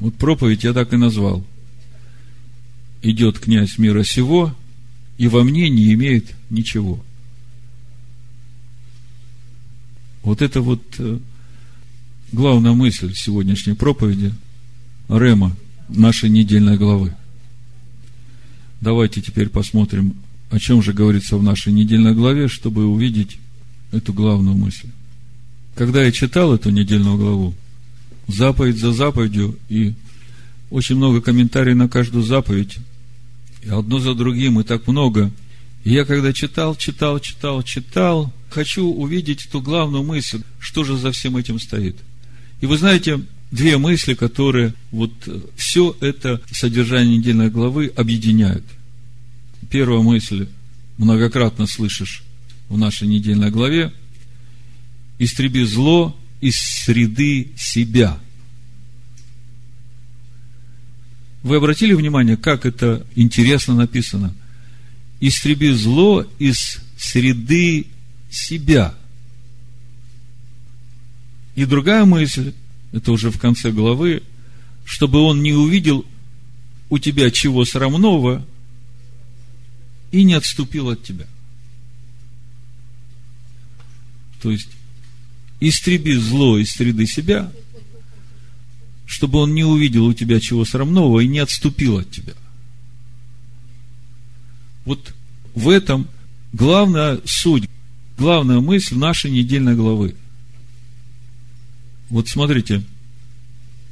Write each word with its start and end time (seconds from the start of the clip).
Вот 0.00 0.14
проповедь 0.14 0.64
я 0.64 0.72
так 0.72 0.92
и 0.92 0.96
назвал. 0.96 1.44
Идет 3.02 3.38
князь 3.38 3.78
мира 3.78 4.02
сего, 4.02 4.54
и 5.18 5.28
во 5.28 5.44
мне 5.44 5.68
не 5.68 5.92
имеет 5.92 6.34
ничего. 6.48 7.02
Вот 10.22 10.42
это 10.42 10.60
вот 10.60 10.82
э, 10.98 11.18
главная 12.32 12.72
мысль 12.72 13.14
сегодняшней 13.14 13.74
проповеди 13.74 14.34
Рема, 15.08 15.56
нашей 15.88 16.30
недельной 16.30 16.76
главы. 16.76 17.14
Давайте 18.80 19.20
теперь 19.20 19.48
посмотрим, 19.48 20.14
о 20.50 20.58
чем 20.58 20.82
же 20.82 20.92
говорится 20.92 21.36
в 21.36 21.42
нашей 21.42 21.72
недельной 21.72 22.14
главе, 22.14 22.48
чтобы 22.48 22.86
увидеть 22.86 23.38
эту 23.92 24.12
главную 24.12 24.56
мысль. 24.56 24.88
Когда 25.74 26.02
я 26.04 26.12
читал 26.12 26.54
эту 26.54 26.70
недельную 26.70 27.16
главу, 27.16 27.54
заповедь 28.32 28.78
за 28.78 28.92
заповедью, 28.92 29.58
и 29.68 29.94
очень 30.70 30.96
много 30.96 31.20
комментариев 31.20 31.76
на 31.76 31.88
каждую 31.88 32.24
заповедь, 32.24 32.78
и 33.62 33.68
одно 33.68 33.98
за 33.98 34.14
другим, 34.14 34.60
и 34.60 34.64
так 34.64 34.86
много. 34.86 35.30
И 35.84 35.92
я 35.92 36.04
когда 36.04 36.32
читал, 36.32 36.76
читал, 36.76 37.20
читал, 37.20 37.62
читал, 37.62 38.32
хочу 38.50 38.86
увидеть 38.86 39.46
эту 39.46 39.60
главную 39.60 40.04
мысль, 40.04 40.42
что 40.58 40.84
же 40.84 40.96
за 40.96 41.12
всем 41.12 41.36
этим 41.36 41.58
стоит. 41.58 41.96
И 42.60 42.66
вы 42.66 42.76
знаете, 42.76 43.20
две 43.50 43.78
мысли, 43.78 44.14
которые 44.14 44.74
вот 44.90 45.12
все 45.56 45.96
это 46.00 46.40
содержание 46.50 47.18
недельной 47.18 47.50
главы 47.50 47.92
объединяют. 47.96 48.64
Первая 49.70 50.02
мысль, 50.02 50.48
многократно 50.98 51.66
слышишь 51.66 52.22
в 52.68 52.76
нашей 52.76 53.08
недельной 53.08 53.50
главе, 53.50 53.92
истреби 55.18 55.64
зло 55.64 56.16
из 56.40 56.56
среды 56.56 57.50
себя. 57.56 58.18
Вы 61.42 61.56
обратили 61.56 61.94
внимание, 61.94 62.36
как 62.36 62.66
это 62.66 63.06
интересно 63.14 63.74
написано? 63.74 64.34
Истреби 65.20 65.72
зло 65.72 66.26
из 66.38 66.78
среды 66.98 67.86
себя. 68.30 68.94
И 71.54 71.64
другая 71.64 72.04
мысль, 72.04 72.54
это 72.92 73.12
уже 73.12 73.30
в 73.30 73.38
конце 73.38 73.70
главы, 73.70 74.22
чтобы 74.84 75.20
он 75.20 75.42
не 75.42 75.52
увидел 75.52 76.04
у 76.88 76.98
тебя 76.98 77.30
чего 77.30 77.64
срамного 77.64 78.44
и 80.10 80.24
не 80.24 80.34
отступил 80.34 80.90
от 80.90 81.02
тебя. 81.02 81.26
То 84.42 84.50
есть, 84.50 84.70
истреби 85.60 86.14
зло 86.14 86.58
из 86.58 86.70
среды 86.70 87.06
себя, 87.06 87.52
чтобы 89.06 89.38
он 89.40 89.54
не 89.54 89.64
увидел 89.64 90.06
у 90.06 90.14
тебя 90.14 90.40
чего 90.40 90.64
срамного 90.64 91.20
и 91.20 91.28
не 91.28 91.38
отступил 91.38 91.98
от 91.98 92.10
тебя. 92.10 92.32
Вот 94.84 95.14
в 95.54 95.68
этом 95.68 96.08
главная 96.52 97.20
суть, 97.24 97.68
главная 98.16 98.60
мысль 98.60 98.96
нашей 98.96 99.30
недельной 99.30 99.76
главы. 99.76 100.14
Вот 102.08 102.28
смотрите, 102.28 102.82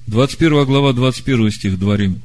21 0.07 0.65
глава, 0.65 0.93
21 0.93 1.51
стих 1.51 1.79
дворим. 1.79 2.23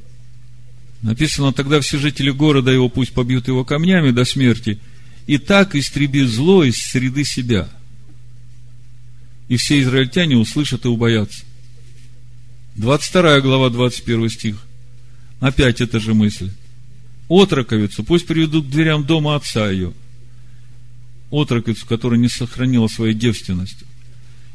Написано, 1.02 1.52
тогда 1.52 1.82
все 1.82 1.98
жители 1.98 2.32
города 2.32 2.72
его 2.72 2.88
пусть 2.88 3.12
побьют 3.12 3.50
его 3.50 3.66
камнями 3.66 4.12
до 4.12 4.24
смерти, 4.24 4.80
и 5.28 5.38
так 5.38 5.76
истреби 5.76 6.24
зло 6.24 6.64
из 6.64 6.78
среды 6.78 7.26
себя– 7.26 7.70
и 9.48 9.58
все 9.58 9.82
израильтяне 9.82 10.38
услышат 10.38 10.86
и 10.86 10.88
убоятся. 10.88 11.44
22 12.76 13.42
глава, 13.42 13.70
21 13.70 14.30
стих. 14.30 14.64
Опять 15.40 15.82
эта 15.82 16.00
же 16.00 16.14
мысль. 16.14 16.50
Отроковицу 17.30 18.04
пусть 18.04 18.26
приведут 18.26 18.68
к 18.68 18.70
дверям 18.70 19.06
дома 19.06 19.36
отца 19.36 19.70
ее. 19.70 19.94
Отроковицу, 21.32 21.86
которая 21.86 22.20
не 22.20 22.30
сохранила 22.30 22.88
своей 22.88 23.14
девственности. 23.14 23.86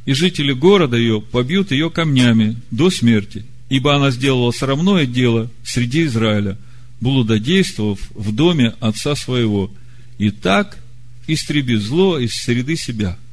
И 0.04 0.14
жители 0.14 0.52
города 0.52 0.96
ее 0.96 1.20
побьют 1.20 1.70
ее 1.70 1.90
камнями 1.90 2.56
до 2.70 2.90
смерти, 2.90 3.44
ибо 3.68 3.94
она 3.94 4.10
сделала 4.10 4.50
срамное 4.52 5.06
дело 5.06 5.50
среди 5.62 6.04
Израиля, 6.04 6.56
блудодействовав 7.00 8.00
в 8.14 8.34
доме 8.34 8.74
отца 8.80 9.14
своего. 9.14 9.70
И 10.18 10.30
так 10.30 10.78
истреби 11.26 11.74
зло 11.74 12.18
из 12.18 12.32
среды 12.32 12.76
себя– 12.76 13.18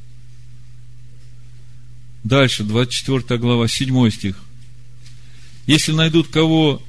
Дальше, 2.26 2.64
24 2.64 3.38
глава, 3.38 3.68
7 3.68 4.10
стих. 4.10 4.34
Если 5.68 5.92
найдут 5.92 6.26
кого, 6.26 6.82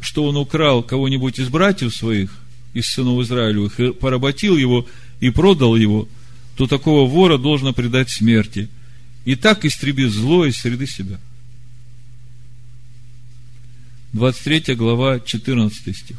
что 0.00 0.24
он 0.24 0.36
украл 0.36 0.82
кого-нибудь 0.82 1.38
из 1.38 1.48
братьев 1.48 1.94
своих, 1.94 2.30
из 2.74 2.86
сынов 2.86 3.22
Израилевых, 3.22 3.80
и 3.80 3.92
поработил 3.94 4.54
его, 4.54 4.86
и 5.20 5.30
продал 5.30 5.76
его, 5.76 6.06
то 6.56 6.66
такого 6.66 7.08
вора 7.08 7.38
должно 7.38 7.72
предать 7.72 8.10
смерти. 8.10 8.68
И 9.24 9.34
так 9.34 9.64
истреби 9.64 10.04
зло 10.08 10.44
из 10.44 10.58
среды 10.58 10.86
себя. 10.86 11.18
23 14.12 14.74
глава, 14.74 15.20
14 15.20 15.96
стих. 15.96 16.18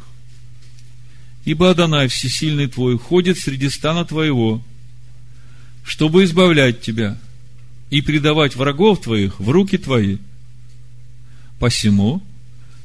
Ибо 1.44 1.70
Адонай, 1.70 2.08
всесильный 2.08 2.66
твой, 2.66 2.98
ходит 2.98 3.38
среди 3.38 3.68
стана 3.68 4.04
твоего, 4.04 4.64
чтобы 5.84 6.24
избавлять 6.24 6.80
тебя– 6.80 7.16
и 7.90 8.02
предавать 8.02 8.56
врагов 8.56 9.00
твоих 9.00 9.40
в 9.40 9.48
руки 9.50 9.78
твои. 9.78 10.18
Посему 11.58 12.22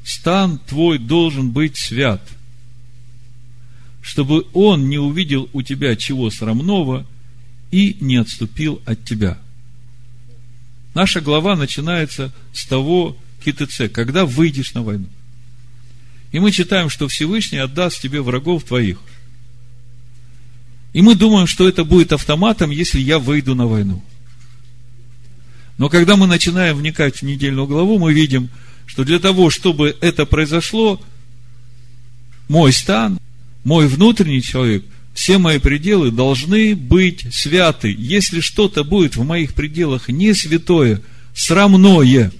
стан 0.04 0.58
твой 0.58 0.98
должен 0.98 1.50
быть 1.50 1.76
свят, 1.76 2.22
чтобы 4.02 4.46
он 4.52 4.88
не 4.88 4.98
увидел 4.98 5.48
у 5.52 5.62
тебя 5.62 5.96
чего 5.96 6.30
срамного 6.30 7.06
и 7.70 7.96
не 8.00 8.16
отступил 8.16 8.80
от 8.84 9.04
тебя. 9.04 9.38
Наша 10.94 11.20
глава 11.20 11.56
начинается 11.56 12.32
с 12.52 12.66
того 12.66 13.16
КТЦ, 13.44 13.90
когда 13.92 14.24
выйдешь 14.24 14.74
на 14.74 14.82
войну. 14.82 15.08
И 16.32 16.38
мы 16.38 16.50
читаем, 16.50 16.88
что 16.88 17.08
Всевышний 17.08 17.58
отдаст 17.58 18.00
тебе 18.00 18.20
врагов 18.20 18.64
твоих. 18.64 18.98
И 20.92 21.02
мы 21.02 21.14
думаем, 21.14 21.46
что 21.46 21.68
это 21.68 21.84
будет 21.84 22.12
автоматом, 22.12 22.70
если 22.70 23.00
я 23.00 23.18
выйду 23.18 23.54
на 23.54 23.66
войну. 23.66 24.02
Но 25.78 25.88
когда 25.88 26.16
мы 26.16 26.26
начинаем 26.26 26.76
вникать 26.76 27.16
в 27.16 27.22
недельную 27.22 27.66
главу, 27.66 27.98
мы 27.98 28.12
видим, 28.12 28.48
что 28.86 29.04
для 29.04 29.18
того, 29.18 29.50
чтобы 29.50 29.96
это 30.00 30.24
произошло, 30.24 31.00
мой 32.48 32.72
стан, 32.72 33.18
мой 33.64 33.88
внутренний 33.88 34.42
человек, 34.42 34.84
все 35.14 35.38
мои 35.38 35.58
пределы 35.58 36.10
должны 36.10 36.74
быть 36.74 37.26
святы. 37.32 37.94
Если 37.96 38.40
что-то 38.40 38.84
будет 38.84 39.16
в 39.16 39.24
моих 39.24 39.54
пределах 39.54 40.08
не 40.08 40.34
святое, 40.34 41.02
срамное, 41.34 42.32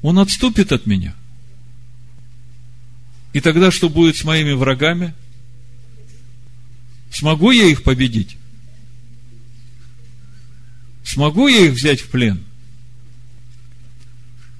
он 0.00 0.18
отступит 0.18 0.72
от 0.72 0.86
меня. 0.86 1.14
И 3.32 3.40
тогда 3.40 3.70
что 3.70 3.88
будет 3.88 4.16
с 4.16 4.24
моими 4.24 4.52
врагами? 4.52 5.14
Смогу 7.10 7.50
я 7.50 7.64
их 7.64 7.82
победить? 7.82 8.36
Смогу 11.04 11.48
я 11.48 11.66
их 11.66 11.72
взять 11.72 12.00
в 12.00 12.08
плен? 12.08 12.42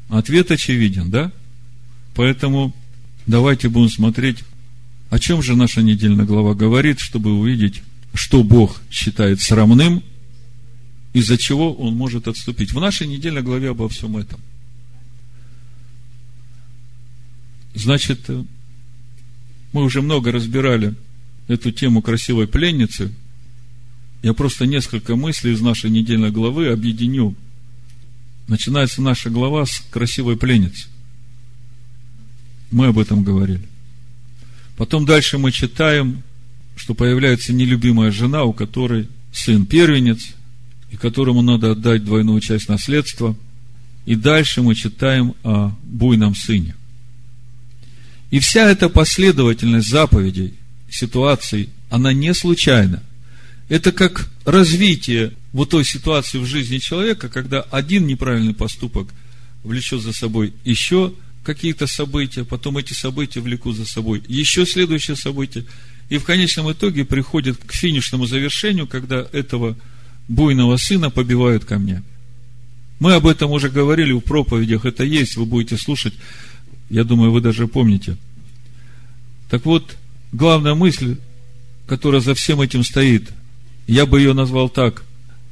Ответ 0.09 0.51
очевиден, 0.51 1.11
да? 1.11 1.33
Поэтому 2.15 2.75
давайте 3.27 3.69
будем 3.69 3.89
смотреть, 3.89 4.39
о 5.09 5.19
чем 5.19 5.43
же 5.43 5.57
наша 5.57 5.83
недельная 5.83 6.27
глава 6.27 6.55
говорит, 6.55 7.01
чтобы 7.01 7.33
увидеть, 7.33 7.83
что 8.13 8.43
Бог 8.43 8.83
считает 8.91 9.41
срамным, 9.41 10.03
из-за 11.13 11.39
чего 11.39 11.73
Он 11.75 11.95
может 11.95 12.29
отступить. 12.29 12.73
В 12.73 12.81
нашей 12.81 13.07
недельной 13.07 13.43
главе 13.43 13.71
обо 13.71 13.89
всем 13.89 14.17
этом. 14.17 14.41
Значит, 17.75 18.29
мы 19.73 19.83
уже 19.83 20.03
много 20.03 20.31
разбирали 20.33 20.95
эту 21.49 21.71
тему 21.71 22.03
красивой 22.03 22.47
пленницы– 22.47 23.13
я 24.23 24.35
просто 24.35 24.67
несколько 24.67 25.17
мыслей 25.17 25.53
из 25.53 25.61
нашей 25.61 25.91
недельной 25.91 26.31
главы 26.31 26.69
объединю. 26.69 27.35
Начинается 28.47 29.03
наша 29.03 29.31
глава 29.31 29.67
с 29.67 29.81
красивой 29.91 30.37
пленницы. 30.37 30.87
Мы 32.71 32.87
об 32.87 32.99
этом 32.99 33.25
говорили. 33.25 33.63
Потом 34.77 35.05
дальше 35.05 35.39
мы 35.39 35.51
читаем, 35.51 36.23
что 36.77 36.95
появляется 36.95 37.53
нелюбимая 37.53 38.13
жена, 38.13 38.45
у 38.45 38.53
которой 38.53 39.09
сын 39.33 39.67
первенец, 39.67 40.35
и 40.91 40.97
которому 40.97 41.43
надо 41.43 41.73
отдать 41.73 42.05
двойную 42.05 42.41
часть 42.41 42.69
наследства. 42.69 43.37
И 44.07 44.15
дальше 44.15 44.63
мы 44.63 44.75
читаем 44.75 45.35
о 45.43 45.73
буйном 45.83 46.37
сыне. 46.37 46.77
И 48.31 48.39
вся 48.39 48.71
эта 48.71 48.89
последовательность 48.89 49.89
заповедей, 49.89 50.55
ситуаций, 50.89 51.71
она 51.91 52.13
не 52.13 52.33
случайна– 52.35 53.03
это 53.73 53.91
как 53.91 54.29
развитие 54.45 55.33
вот 55.55 55.71
той 55.71 55.87
ситуации 55.87 56.37
в 56.37 56.45
жизни 56.45 56.77
человека, 56.77 57.31
когда 57.31 57.63
один 57.63 58.07
неправильный 58.07 58.53
поступок 58.53 59.09
влечет 59.65 60.03
за 60.03 60.13
собой 60.13 60.53
еще 60.63 61.15
какие-то 61.43 61.87
события, 61.87 62.45
потом 62.45 62.77
эти 62.77 62.93
события 62.93 63.41
влекут 63.41 63.77
за 63.77 63.87
собой 63.87 64.23
еще 64.29 64.67
следующее 64.67 65.17
событие, 65.17 65.65
и 66.11 66.19
в 66.19 66.25
конечном 66.25 66.71
итоге 66.71 67.07
приходит 67.07 67.57
к 67.65 67.73
финишному 67.73 68.27
завершению, 68.27 68.87
когда 68.87 69.27
этого 69.33 69.75
буйного 70.29 70.77
сына 70.77 71.09
побивают 71.09 71.65
камнями. 71.65 72.05
Мы 72.99 73.15
об 73.15 73.27
этом 73.27 73.53
уже 73.53 73.71
говорили 73.71 74.13
в 74.13 74.21
проповедях, 74.21 74.85
это 74.85 75.03
есть, 75.03 75.37
вы 75.37 75.47
будете 75.47 75.79
слушать, 75.79 76.13
я 76.91 77.05
думаю, 77.05 77.33
вы 77.33 77.41
даже 77.41 77.67
помните. 77.69 78.19
Так 79.49 79.65
вот, 79.65 79.97
главная 80.31 80.75
мысль, 80.75 81.17
которая 81.87 82.21
за 82.21 82.35
всем 82.35 82.61
этим 82.61 82.85
стоит, 82.85 83.31
я 83.87 84.07
бы 84.07 84.21
ее 84.21 84.33
назвал 84.33 84.69
так. 84.69 85.05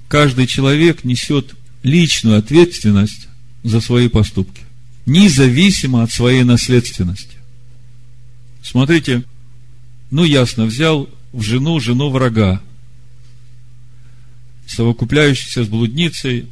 Каждый 0.08 0.46
человек 0.46 1.04
несет 1.04 1.54
личную 1.82 2.38
ответственность 2.38 3.28
за 3.62 3.80
свои 3.80 4.08
поступки, 4.08 4.62
независимо 5.06 6.02
от 6.02 6.10
своей 6.10 6.44
наследственности. 6.44 7.36
Смотрите, 8.62 9.24
ну 10.10 10.24
ясно, 10.24 10.66
взял 10.66 11.08
в 11.32 11.42
жену 11.42 11.80
жену 11.80 12.10
врага, 12.10 12.60
совокупляющийся 14.66 15.64
с 15.64 15.68
блудницей, 15.68 16.46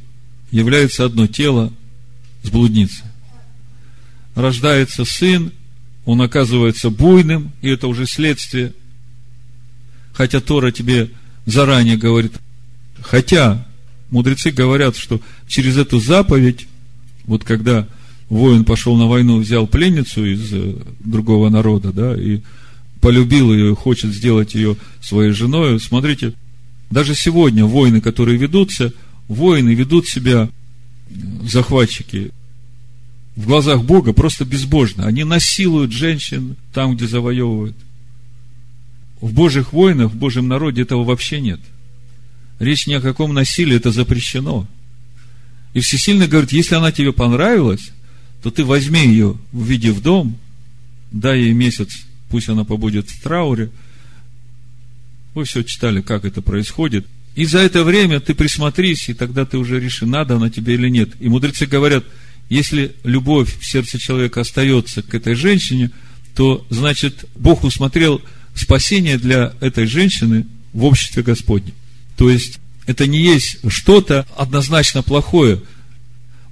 является 0.51 1.05
одно 1.05 1.27
тело 1.27 1.71
с 2.43 2.49
блудницей. 2.49 3.05
Рождается 4.35 5.05
сын, 5.05 5.51
он 6.05 6.21
оказывается 6.21 6.89
буйным, 6.89 7.51
и 7.61 7.69
это 7.69 7.87
уже 7.87 8.05
следствие. 8.05 8.73
Хотя 10.13 10.39
Тора 10.39 10.71
тебе 10.71 11.09
заранее 11.51 11.97
говорит, 11.97 12.33
хотя 13.01 13.65
мудрецы 14.09 14.51
говорят, 14.51 14.95
что 14.95 15.21
через 15.47 15.77
эту 15.77 15.99
заповедь, 15.99 16.67
вот 17.25 17.43
когда 17.43 17.87
воин 18.29 18.65
пошел 18.65 18.95
на 18.97 19.07
войну, 19.07 19.39
взял 19.39 19.67
пленницу 19.67 20.25
из 20.25 20.53
э, 20.53 20.75
другого 20.99 21.49
народа, 21.49 21.91
да, 21.91 22.15
и 22.15 22.41
полюбил 23.01 23.53
ее 23.53 23.75
хочет 23.75 24.13
сделать 24.13 24.55
ее 24.55 24.77
своей 25.01 25.31
женой, 25.31 25.79
смотрите, 25.79 26.33
даже 26.91 27.15
сегодня 27.15 27.65
войны, 27.65 28.01
которые 28.01 28.37
ведутся, 28.37 28.93
воины 29.27 29.73
ведут 29.73 30.07
себя, 30.07 30.49
захватчики, 31.43 32.31
в 33.35 33.45
глазах 33.45 33.83
Бога 33.83 34.11
просто 34.11 34.43
безбожно. 34.43 35.05
Они 35.05 35.23
насилуют 35.23 35.91
женщин 35.91 36.57
там, 36.73 36.95
где 36.95 37.07
завоевывают. 37.07 37.75
В 39.21 39.33
Божьих 39.33 39.73
войнах, 39.73 40.11
в 40.11 40.15
Божьем 40.15 40.47
народе 40.47 40.81
этого 40.83 41.03
вообще 41.03 41.41
нет. 41.41 41.59
Речь 42.59 42.87
ни 42.87 42.93
о 42.93 43.01
каком 43.01 43.33
насилии, 43.33 43.75
это 43.75 43.91
запрещено. 43.91 44.67
И 45.73 45.81
Всесильный 45.81 46.27
говорит, 46.27 46.51
если 46.51 46.75
она 46.75 46.91
тебе 46.91 47.13
понравилась, 47.13 47.91
то 48.41 48.51
ты 48.51 48.63
возьми 48.63 49.05
ее, 49.05 49.37
введи 49.51 49.91
в 49.91 50.01
дом, 50.01 50.37
дай 51.11 51.41
ей 51.41 51.53
месяц, 51.53 51.89
пусть 52.29 52.49
она 52.49 52.63
побудет 52.63 53.09
в 53.09 53.21
трауре. 53.21 53.69
Вы 55.33 55.43
все 55.45 55.63
читали, 55.63 56.01
как 56.01 56.25
это 56.25 56.41
происходит. 56.41 57.05
И 57.35 57.45
за 57.45 57.59
это 57.59 57.83
время 57.83 58.19
ты 58.19 58.33
присмотрись, 58.33 59.09
и 59.09 59.13
тогда 59.13 59.45
ты 59.45 59.57
уже 59.57 59.79
реши, 59.79 60.05
надо 60.05 60.35
она 60.35 60.49
тебе 60.49 60.73
или 60.73 60.89
нет. 60.89 61.09
И 61.19 61.29
мудрецы 61.29 61.65
говорят, 61.65 62.03
если 62.49 62.95
любовь 63.03 63.57
в 63.59 63.65
сердце 63.65 63.99
человека 63.99 64.41
остается 64.41 65.03
к 65.03 65.13
этой 65.13 65.35
женщине, 65.35 65.91
то, 66.35 66.65
значит, 66.69 67.25
Бог 67.35 67.63
усмотрел 67.63 68.21
спасение 68.59 69.17
для 69.17 69.53
этой 69.59 69.85
женщины 69.85 70.45
в 70.73 70.85
обществе 70.85 71.23
Господнем. 71.23 71.73
То 72.17 72.29
есть, 72.29 72.59
это 72.85 73.07
не 73.07 73.19
есть 73.19 73.57
что-то 73.69 74.25
однозначно 74.35 75.03
плохое. 75.03 75.61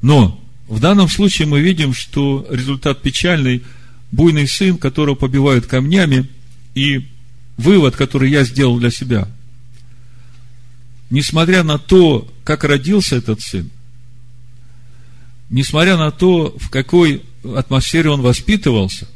Но 0.02 0.44
в 0.68 0.80
данном 0.80 1.10
случае 1.10 1.48
мы 1.48 1.62
видим, 1.62 1.94
что 1.94 2.46
результат 2.50 3.02
печальный, 3.02 3.64
буйный 4.12 4.48
сын, 4.48 4.78
которого 4.78 5.16
побивают 5.16 5.66
камнями, 5.66 6.30
и 6.76 7.08
вывод, 7.58 7.96
который 7.96 8.30
я 8.30 8.44
сделал 8.44 8.78
для 8.78 8.92
себя. 8.92 9.28
Несмотря 11.10 11.64
на 11.64 11.78
то, 11.78 12.28
как 12.44 12.64
родился 12.64 13.16
этот 13.16 13.42
сын, 13.42 13.72
несмотря 15.50 15.98
на 15.98 16.12
то, 16.12 16.56
в 16.60 16.70
какой 16.70 17.24
атмосфере 17.44 18.10
он 18.10 18.22
воспитывался, 18.22 19.08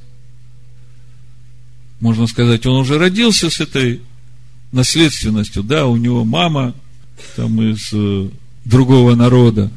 можно 2.02 2.28
сказать, 2.28 2.66
он 2.66 2.82
уже 2.82 2.98
родился 2.98 3.50
с 3.50 3.60
этой 3.62 4.02
наследственностью, 4.72 5.64
да, 5.64 5.88
у 5.88 5.96
него 5.96 6.26
мама 6.26 6.74
там 7.36 7.62
из 7.62 7.90
э, 7.94 8.30
другого 8.66 9.16
народа, 9.16 9.72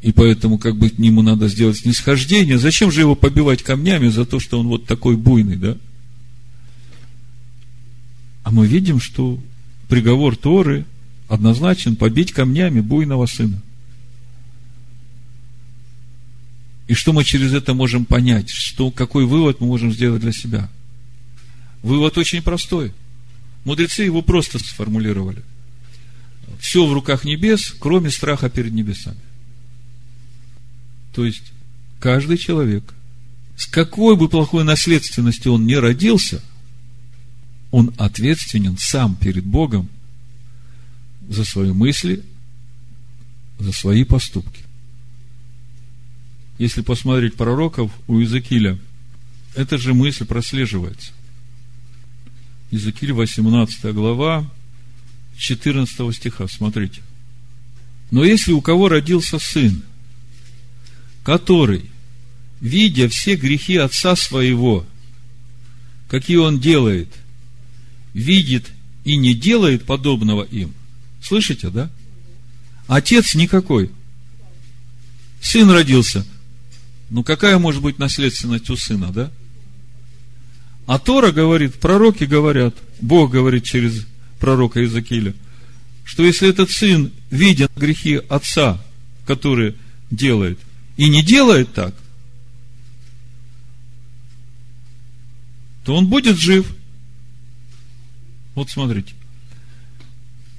и 0.00 0.10
поэтому 0.10 0.58
как 0.58 0.76
бы 0.76 0.88
к 0.88 0.98
нему 0.98 1.22
надо 1.22 1.48
сделать 1.48 1.78
снисхождение. 1.78 2.58
Зачем 2.58 2.90
же 2.90 3.00
его 3.00 3.14
побивать 3.14 3.62
камнями 3.62 4.08
за 4.08 4.24
то, 4.24 4.40
что 4.40 4.58
он 4.58 4.66
вот 4.66 4.86
такой 4.86 5.16
буйный, 5.16 5.56
да? 5.56 5.76
А 8.42 8.50
мы 8.50 8.66
видим, 8.66 9.00
что 9.00 9.38
приговор 9.88 10.34
Торы 10.34 10.86
однозначен 11.28 11.94
побить 11.94 12.32
камнями 12.32 12.80
буйного 12.80 13.26
сына. 13.26 13.62
И 16.88 16.94
что 16.94 17.12
мы 17.12 17.24
через 17.24 17.52
это 17.54 17.74
можем 17.74 18.04
понять? 18.04 18.50
Что, 18.50 18.90
какой 18.90 19.24
вывод 19.24 19.60
мы 19.60 19.66
можем 19.66 19.92
сделать 19.92 20.20
для 20.20 20.32
себя? 20.32 20.68
Вывод 21.82 22.18
очень 22.18 22.42
простой. 22.42 22.92
Мудрецы 23.64 24.02
его 24.02 24.22
просто 24.22 24.58
сформулировали. 24.58 25.42
Все 26.60 26.86
в 26.86 26.92
руках 26.92 27.24
небес, 27.24 27.74
кроме 27.78 28.10
страха 28.10 28.50
перед 28.50 28.72
небесами. 28.72 29.20
То 31.14 31.24
есть, 31.24 31.52
каждый 32.00 32.38
человек, 32.38 32.84
с 33.56 33.66
какой 33.66 34.16
бы 34.16 34.28
плохой 34.28 34.64
наследственностью 34.64 35.52
он 35.52 35.66
не 35.66 35.76
родился, 35.76 36.42
он 37.70 37.92
ответственен 37.96 38.76
сам 38.78 39.16
перед 39.16 39.44
Богом 39.44 39.88
за 41.28 41.44
свои 41.44 41.72
мысли, 41.72 42.22
за 43.58 43.72
свои 43.72 44.04
поступки. 44.04 44.61
Если 46.62 46.80
посмотреть 46.80 47.34
пророков 47.34 47.90
у 48.06 48.20
Иезекииля, 48.20 48.78
эта 49.56 49.78
же 49.78 49.94
мысль 49.94 50.24
прослеживается. 50.24 51.10
Иезекииль, 52.70 53.12
18 53.12 53.92
глава, 53.92 54.48
14 55.36 56.14
стиха, 56.14 56.46
смотрите. 56.46 57.02
Но 58.12 58.22
если 58.22 58.52
у 58.52 58.60
кого 58.60 58.88
родился 58.88 59.40
сын, 59.40 59.82
который, 61.24 61.90
видя 62.60 63.08
все 63.08 63.34
грехи 63.34 63.76
отца 63.76 64.14
своего, 64.14 64.86
какие 66.08 66.36
он 66.36 66.60
делает, 66.60 67.08
видит 68.14 68.70
и 69.02 69.16
не 69.16 69.34
делает 69.34 69.84
подобного 69.84 70.44
им. 70.44 70.72
Слышите, 71.20 71.70
да? 71.70 71.90
Отец 72.86 73.34
никакой. 73.34 73.90
Сын 75.40 75.68
родился. 75.68 76.24
Ну, 77.12 77.22
какая 77.22 77.58
может 77.58 77.82
быть 77.82 77.98
наследственность 77.98 78.70
у 78.70 78.76
сына, 78.76 79.12
да? 79.12 79.30
А 80.86 80.98
Тора 80.98 81.30
говорит, 81.30 81.74
пророки 81.74 82.24
говорят, 82.24 82.74
Бог 83.02 83.30
говорит 83.30 83.64
через 83.64 84.06
пророка 84.40 84.80
Иезекииля, 84.80 85.34
что 86.04 86.22
если 86.22 86.48
этот 86.48 86.70
сын 86.70 87.12
видит 87.30 87.70
грехи 87.76 88.14
отца, 88.30 88.82
которые 89.26 89.74
делает, 90.10 90.58
и 90.96 91.10
не 91.10 91.22
делает 91.22 91.74
так, 91.74 91.94
то 95.84 95.94
он 95.94 96.06
будет 96.06 96.38
жив. 96.38 96.74
Вот 98.54 98.70
смотрите. 98.70 99.12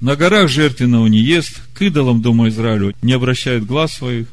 На 0.00 0.14
горах 0.14 0.48
жертвенного 0.48 1.08
не 1.08 1.18
ест, 1.18 1.62
к 1.74 1.82
идолам 1.82 2.22
дома 2.22 2.48
Израилю 2.48 2.94
не 3.02 3.12
обращает 3.12 3.66
глаз 3.66 3.94
своих, 3.94 4.28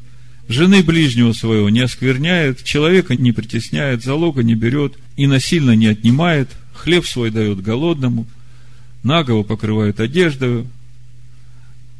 жены 0.48 0.82
ближнего 0.82 1.32
своего 1.32 1.70
не 1.70 1.80
оскверняет, 1.80 2.62
человека 2.64 3.16
не 3.16 3.32
притесняет, 3.32 4.02
залога 4.02 4.42
не 4.42 4.54
берет 4.54 4.94
и 5.16 5.26
насильно 5.26 5.74
не 5.76 5.86
отнимает, 5.86 6.50
хлеб 6.74 7.06
свой 7.06 7.30
дает 7.30 7.62
голодному, 7.62 8.26
наголо 9.02 9.42
покрывает 9.42 10.00
одеждою, 10.00 10.66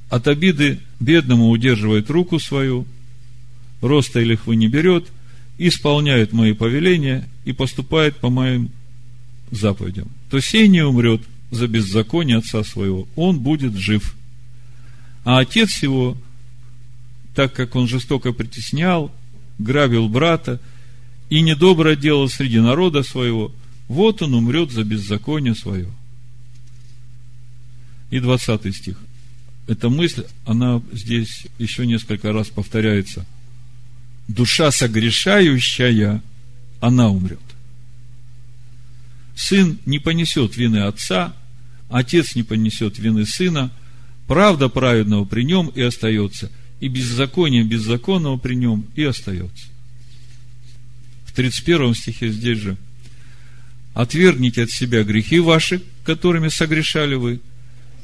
от 0.09 0.29
обиды 0.29 0.79
бедному 1.01 1.49
удерживает 1.49 2.11
руку 2.11 2.39
свою, 2.39 2.87
роста 3.81 4.21
и 4.21 4.25
лихвы 4.25 4.57
не 4.57 4.69
берет, 4.69 5.07
исполняет 5.59 6.33
мои 6.33 6.53
повеления 6.53 7.29
и 7.45 7.53
поступает 7.53 8.17
по 8.17 8.29
моим 8.29 8.71
заповедям. 9.51 10.09
То 10.31 10.41
сей 10.41 10.69
не 10.69 10.83
умрет 10.83 11.23
за 11.51 11.67
беззаконие 11.67 12.39
отца 12.39 12.65
своего, 12.65 13.07
он 13.17 13.39
будет 13.39 13.75
жив. 13.75 14.15
А 15.25 15.39
отец 15.39 15.83
его, 15.83 16.17
так 17.35 17.53
как 17.53 17.75
он 17.77 17.89
жестоко 17.89 18.33
притеснял, 18.33 19.13
грабил 19.59 20.09
брата 20.09 20.61
и 21.31 21.41
недобро 21.41 21.97
делал 21.97 22.29
среди 22.29 22.61
народа 22.61 23.03
своего, 23.03 23.53
вот 23.89 24.23
он 24.23 24.35
умрет 24.35 24.71
за 24.71 24.85
беззаконие 24.85 25.55
свое. 25.55 25.89
И 28.11 28.21
20 28.21 28.75
стих. 28.75 28.99
эта 29.67 29.89
мысль, 29.89 30.25
она 30.45 30.83
здесь 30.93 31.47
еще 31.59 31.87
несколько 31.87 32.33
раз 32.33 32.49
повторяется. 32.49 33.25
Душа 34.29 34.71
согрешающая, 34.71 36.23
она 36.81 37.09
умрет. 37.09 37.41
Сын 39.35 39.79
не 39.87 39.99
понесет 39.99 40.57
вины 40.57 40.79
отца, 40.79 41.35
отец 41.89 42.35
не 42.35 42.43
понесет 42.43 42.99
вины 42.99 43.25
сына, 43.25 43.71
правда 44.27 44.69
праведного 44.69 45.25
при 45.25 45.43
нем 45.45 45.69
и 45.69 45.81
остается, 45.81 46.51
и 46.83 46.89
беззаконие 46.89 47.63
беззаконного 47.63 48.39
при 48.39 48.57
нем 48.57 48.85
и 48.97 49.05
остается. 49.05 49.67
В 51.25 51.33
31 51.33 51.95
стихе 51.95 52.29
здесь 52.29 52.59
же 52.59 52.77
«Отвергните 53.95 54.65
от 54.65 54.71
себя 54.73 55.05
грехи 55.05 55.39
ваши, 55.39 55.81
которыми 56.03 56.49
согрешали 56.49 57.15
вы, 57.15 57.41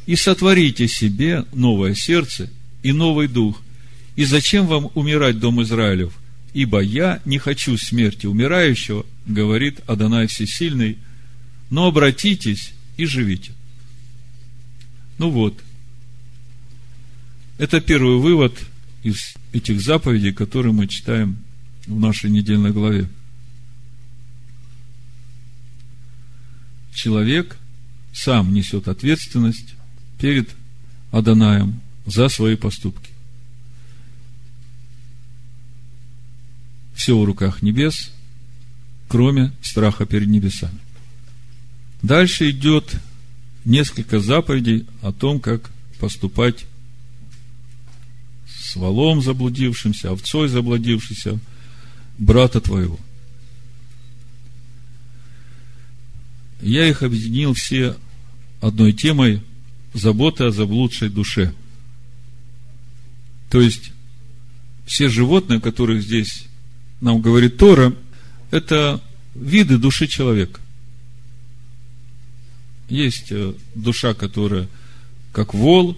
и 0.07 0.15
сотворите 0.15 0.87
себе 0.87 1.45
новое 1.53 1.97
сердце 1.97 2.51
и 2.85 2.93
новый 2.93 3.27
дух. 3.27 3.61
И 4.15 4.25
зачем 4.25 4.69
вам 4.69 4.93
умирать, 4.95 5.41
дом 5.41 5.61
Израилев? 5.61 6.13
Ибо 6.55 6.79
я 6.79 7.21
не 7.25 7.39
хочу 7.39 7.77
смерти 7.77 8.27
умирающего, 8.27 9.05
говорит 9.27 9.81
Адонай 9.89 10.29
Всесильный, 10.29 10.99
но 11.69 11.89
обратитесь 11.89 12.71
и 12.97 13.07
живите. 13.07 13.51
Ну 15.19 15.31
вот, 15.31 15.61
это 17.59 17.81
первый 17.81 18.19
вывод 18.19 18.57
из 19.03 19.35
этих 19.53 19.81
заповедей, 19.81 20.33
которые 20.33 20.73
мы 20.73 20.87
читаем 20.87 21.39
в 21.87 21.99
нашей 21.99 22.31
недельной 22.31 22.71
главе. 22.71 23.09
Человек 26.95 27.57
сам 28.13 28.53
несет 28.55 28.89
ответственность 28.89 29.75
перед 30.19 30.51
Аданаем 31.11 31.81
за 32.07 32.29
свои 32.29 32.57
поступки. 32.57 33.11
Все 36.95 37.19
в 37.19 37.25
руках 37.25 37.63
небес, 37.63 38.11
кроме 39.09 39.53
страха 39.63 40.05
перед 40.05 40.29
небесами. 40.29 40.79
Дальше 42.03 42.51
идет 42.51 42.95
несколько 43.65 44.21
заповедей 44.21 44.87
о 45.01 45.13
том, 45.13 45.41
как 45.41 45.71
поступать 45.99 46.67
волом 48.79 49.23
заблудившимся, 49.23 50.11
овцой 50.11 50.49
заблудившимся, 50.49 51.39
брата 52.19 52.61
твоего. 52.61 52.99
Я 56.61 56.89
их 56.89 57.03
объединил 57.03 57.55
все 57.55 57.97
одной 58.61 58.93
темой 58.93 59.43
забота 59.95 60.47
о 60.47 60.51
заблудшей 60.51 61.09
душе. 61.09 61.55
То 63.51 63.61
есть, 63.61 63.93
все 64.87 65.09
животные, 65.09 65.61
которых 65.61 66.03
здесь 66.03 66.47
нам 67.01 67.21
говорит 67.21 67.57
Тора, 67.59 67.95
это 68.51 69.01
виды 69.35 69.79
души 69.79 70.07
человека. 70.07 70.61
Есть 72.89 73.31
э, 73.31 73.55
душа, 73.75 74.15
которая 74.15 74.69
как 75.33 75.55
вол, 75.55 75.97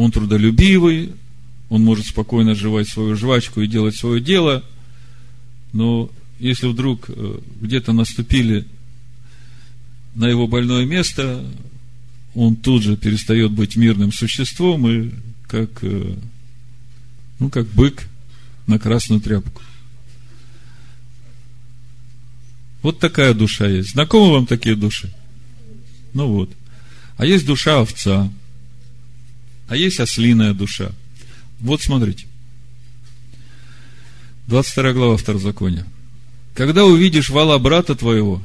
он 0.00 0.10
трудолюбивый, 0.12 1.12
он 1.68 1.82
может 1.82 2.06
спокойно 2.06 2.54
жевать 2.54 2.88
свою 2.88 3.16
жвачку 3.16 3.60
и 3.60 3.66
делать 3.66 3.94
свое 3.96 4.18
дело, 4.18 4.64
но 5.74 6.10
если 6.38 6.68
вдруг 6.68 7.04
э, 7.08 7.38
где-то 7.60 7.92
наступили 7.92 8.64
на 10.14 10.26
его 10.26 10.48
больное 10.48 10.86
место, 10.86 11.44
он 12.34 12.56
тут 12.56 12.82
же 12.82 12.96
перестает 12.96 13.50
быть 13.50 13.76
мирным 13.76 14.10
существом 14.10 14.88
и 14.88 15.10
как, 15.46 15.68
э, 15.82 16.14
ну, 17.38 17.50
как 17.50 17.66
бык 17.66 18.08
на 18.66 18.78
красную 18.78 19.20
тряпку. 19.20 19.60
Вот 22.80 23.00
такая 23.00 23.34
душа 23.34 23.68
есть. 23.68 23.90
Знакомы 23.90 24.32
вам 24.32 24.46
такие 24.46 24.76
души? 24.76 25.12
Ну 26.14 26.28
вот. 26.28 26.50
А 27.18 27.26
есть 27.26 27.44
душа 27.44 27.80
овца. 27.80 28.32
А 29.70 29.76
есть 29.76 30.00
ослиная 30.00 30.52
душа. 30.52 30.90
Вот 31.60 31.80
смотрите. 31.80 32.26
22 34.48 34.92
глава 34.94 35.16
Второзакония. 35.16 35.86
Когда 36.54 36.84
увидишь 36.84 37.30
вала 37.30 37.56
брата 37.58 37.94
твоего 37.94 38.42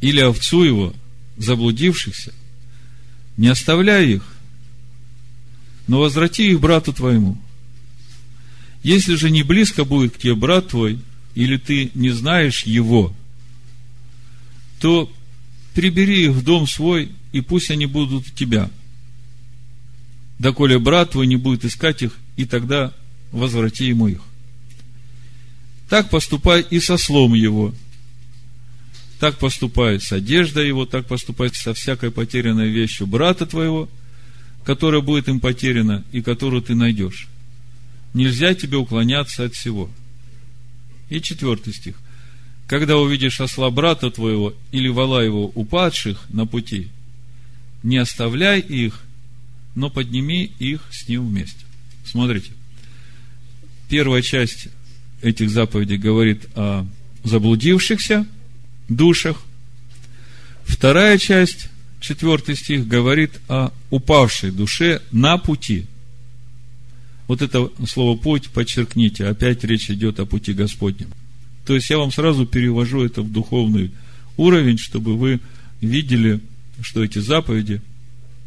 или 0.00 0.20
овцу 0.20 0.62
его, 0.62 0.94
заблудившихся, 1.38 2.32
не 3.36 3.48
оставляй 3.48 4.12
их, 4.12 4.22
но 5.88 5.98
возврати 5.98 6.52
их 6.52 6.60
брату 6.60 6.92
твоему. 6.92 7.36
Если 8.84 9.16
же 9.16 9.28
не 9.28 9.42
близко 9.42 9.84
будет 9.84 10.14
к 10.14 10.18
тебе 10.18 10.36
брат 10.36 10.68
твой, 10.68 11.00
или 11.34 11.56
ты 11.56 11.90
не 11.94 12.10
знаешь 12.10 12.62
его, 12.62 13.12
то 14.78 15.12
прибери 15.74 16.26
их 16.26 16.30
в 16.30 16.44
дом 16.44 16.68
свой, 16.68 17.10
и 17.32 17.40
пусть 17.40 17.72
они 17.72 17.86
будут 17.86 18.28
у 18.28 18.30
тебя. 18.30 18.70
Доколе 20.42 20.80
брат 20.80 21.12
твой 21.12 21.28
не 21.28 21.36
будет 21.36 21.64
искать 21.64 22.02
их, 22.02 22.18
и 22.36 22.46
тогда 22.46 22.92
возврати 23.30 23.86
ему 23.86 24.08
их. 24.08 24.22
Так 25.88 26.10
поступай 26.10 26.66
и 26.68 26.80
со 26.80 26.96
слом 26.96 27.34
его, 27.34 27.72
так 29.20 29.38
поступает 29.38 30.02
с 30.02 30.10
одеждой 30.10 30.66
его, 30.66 30.84
так 30.84 31.06
поступает 31.06 31.54
со 31.54 31.74
всякой 31.74 32.10
потерянной 32.10 32.70
вещью 32.70 33.06
брата 33.06 33.46
твоего, 33.46 33.88
которая 34.64 35.00
будет 35.00 35.28
им 35.28 35.38
потеряна 35.38 36.02
и 36.10 36.22
которую 36.22 36.60
ты 36.60 36.74
найдешь. 36.74 37.28
Нельзя 38.12 38.52
тебе 38.56 38.78
уклоняться 38.78 39.44
от 39.44 39.54
всего. 39.54 39.88
И 41.08 41.20
четвертый 41.20 41.72
стих. 41.72 41.94
Когда 42.66 42.96
увидишь 42.96 43.40
осла 43.40 43.70
брата 43.70 44.10
твоего 44.10 44.54
или 44.72 44.88
вала 44.88 45.22
его 45.22 45.52
упадших 45.54 46.18
на 46.30 46.46
пути, 46.46 46.88
не 47.84 47.98
оставляй 47.98 48.58
их, 48.58 49.04
но 49.74 49.90
подними 49.90 50.44
их 50.58 50.82
с 50.90 51.08
ним 51.08 51.28
вместе. 51.28 51.64
Смотрите. 52.04 52.52
Первая 53.88 54.22
часть 54.22 54.68
этих 55.22 55.50
заповедей 55.50 55.98
говорит 55.98 56.48
о 56.54 56.86
заблудившихся– 57.24 58.26
душах. 58.96 59.42
Вторая 60.64 61.18
часть, 61.18 61.68
четвертый 62.00 62.56
стих, 62.56 62.86
говорит 62.86 63.32
о 63.48 63.72
упавшей 63.90 64.50
душе 64.50 65.02
на 65.10 65.38
пути. 65.38 65.86
Вот 67.28 67.42
это 67.42 67.70
слово 67.86 68.18
«путь» 68.18 68.50
подчеркните, 68.50 69.26
опять 69.26 69.64
речь 69.64 69.90
идет 69.90 70.20
о 70.20 70.26
пути 70.26 70.52
Господнем. 70.52 71.08
То 71.64 71.74
есть 71.74 71.88
я 71.90 71.98
вам 71.98 72.10
сразу 72.10 72.46
перевожу 72.46 73.04
это 73.04 73.22
в 73.22 73.30
духовный 73.30 73.92
уровень, 74.36 74.78
чтобы 74.78 75.16
вы 75.16 75.40
видели, 75.80 76.40
что 76.80 77.04
эти 77.04 77.18
заповеди 77.20 77.80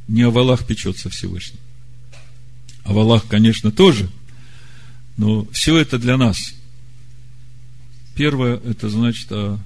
не 0.07 0.23
о 0.23 0.29
валах 0.29 0.65
печется 0.65 1.09
Всевышний. 1.09 1.59
О 2.83 2.93
валах, 2.93 3.25
конечно, 3.27 3.71
тоже, 3.71 4.09
но 5.17 5.45
все 5.51 5.77
это 5.77 5.97
для 5.97 6.17
нас. 6.17 6.53
Первое, 8.15 8.57
это 8.57 8.89
значит 8.89 9.31
о 9.31 9.59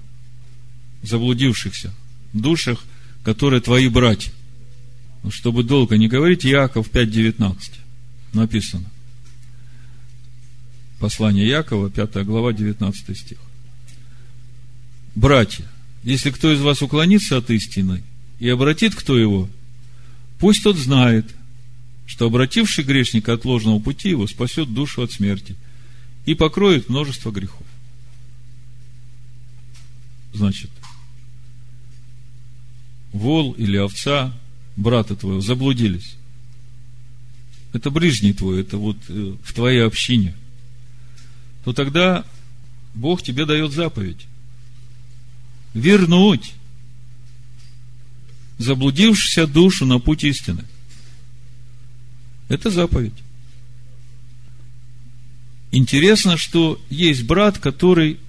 заблудившихся 1.04 1.94
душах, 2.34 2.84
которые 3.24 3.62
твои 3.62 3.90
братья. 3.90 4.32
Ну, 5.24 5.32
чтобы 5.32 5.64
долго 5.64 5.98
не 5.98 6.08
говорить, 6.08 6.46
Яков 6.46 6.90
5.19 6.90 7.58
написано. 8.34 8.86
Послание 11.00 11.48
Якова, 11.48 11.90
5 11.90 12.26
глава, 12.26 12.54
19 12.54 13.18
стих. 13.18 13.38
Братья, 15.16 15.66
если 16.04 16.32
кто 16.32 16.54
из 16.54 16.62
вас 16.62 16.82
уклонится 16.82 17.38
от 17.38 17.50
истины 17.50 18.04
и 18.40 18.50
обратит 18.50 18.96
кто 18.96 19.18
его, 19.18 19.50
пусть 20.40 20.64
тот 20.64 20.78
знает, 20.78 21.26
что 22.08 22.26
обративший 22.26 22.84
грешника 22.84 23.34
от 23.34 23.46
ложного 23.46 23.80
пути 23.80 24.10
его 24.10 24.26
спасет 24.28 24.74
душу 24.74 25.04
от 25.04 25.12
смерти 25.12 25.56
и 26.26 26.34
покроет 26.34 26.90
множество 26.90 27.32
грехов. 27.32 27.66
Значит, 30.34 30.72
вол 33.12 33.54
или 33.54 33.78
овца 33.78 34.34
брата 34.76 35.16
твоего 35.16 35.42
заблудились. 35.42 36.16
Это 37.74 37.92
ближний 37.92 38.34
твой, 38.34 38.62
это 38.62 38.78
вот 38.78 38.98
э, 39.10 39.36
в 39.44 39.54
твоей 39.54 39.86
общине. 39.86 40.36
То 41.64 41.74
тогда 41.74 42.26
Бог 42.96 43.22
тебе 43.22 43.46
дает 43.46 43.72
заповедь. 43.72 44.26
Вернуть 45.74 46.54
заблудившуюся 48.60 49.48
душу 49.48 49.86
на 49.86 50.00
путь 50.00 50.24
истины. 50.24 50.64
Это 52.50 52.70
заповедь. 52.70 53.14
Интересно, 55.72 56.38
что 56.38 56.80
есть 56.90 57.24
брат, 57.24 57.58
который 57.58 58.20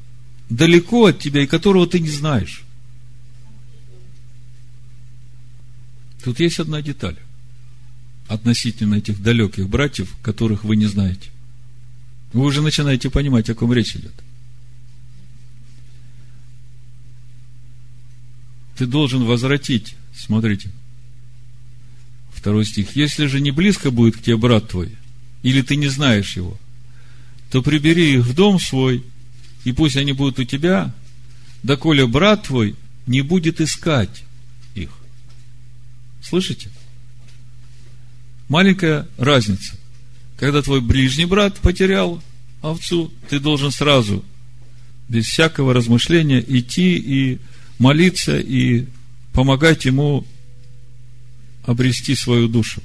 далеко 0.48 1.06
от 1.06 1.18
тебя 1.18 1.42
и 1.42 1.46
которого 1.46 1.86
ты 1.86 2.00
не 2.00 2.10
знаешь. 2.10 2.62
Тут 6.22 6.38
есть 6.40 6.58
одна 6.58 6.82
деталь 6.82 7.16
относительно 8.28 8.96
этих 8.96 9.20
далеких 9.22 9.68
братьев, 9.68 10.14
которых 10.22 10.64
вы 10.64 10.76
не 10.76 10.86
знаете. 10.86 11.30
Вы 12.32 12.42
уже 12.42 12.62
начинаете 12.62 13.10
понимать, 13.10 13.50
о 13.50 13.54
ком 13.54 13.72
речь 13.72 13.96
идет. 13.96 14.12
Ты 18.76 18.86
должен 18.86 19.24
возвратить, 19.24 19.96
смотрите, 20.14 20.70
второй 22.32 22.64
стих. 22.64 22.96
Если 22.96 23.26
же 23.26 23.40
не 23.40 23.50
близко 23.50 23.90
будет 23.90 24.16
к 24.16 24.22
тебе 24.22 24.36
брат 24.36 24.68
твой, 24.68 24.96
или 25.42 25.62
ты 25.62 25.76
не 25.76 25.88
знаешь 25.88 26.36
его, 26.36 26.58
то 27.50 27.62
прибери 27.62 28.14
их 28.14 28.24
в 28.24 28.34
дом 28.34 28.58
свой, 28.60 29.04
и 29.64 29.72
пусть 29.72 29.96
они 29.96 30.12
будут 30.12 30.38
у 30.38 30.44
тебя, 30.44 30.94
доколе 31.62 32.06
брат 32.06 32.44
твой 32.44 32.76
не 33.06 33.22
будет 33.22 33.60
искать 33.60 34.24
их. 34.74 34.90
Слышите? 36.22 36.70
Маленькая 38.48 39.06
разница. 39.16 39.76
Когда 40.38 40.62
твой 40.62 40.80
ближний 40.80 41.26
брат 41.26 41.58
потерял 41.58 42.22
овцу, 42.62 43.12
ты 43.28 43.38
должен 43.38 43.70
сразу, 43.70 44.24
без 45.08 45.26
всякого 45.26 45.74
размышления, 45.74 46.42
идти 46.46 46.96
и 46.96 47.38
молиться 47.78 48.38
и 48.38 48.86
помогать 49.32 49.84
ему 49.84 50.26
обрести 51.64 52.14
свою 52.14 52.48
душу. 52.48 52.82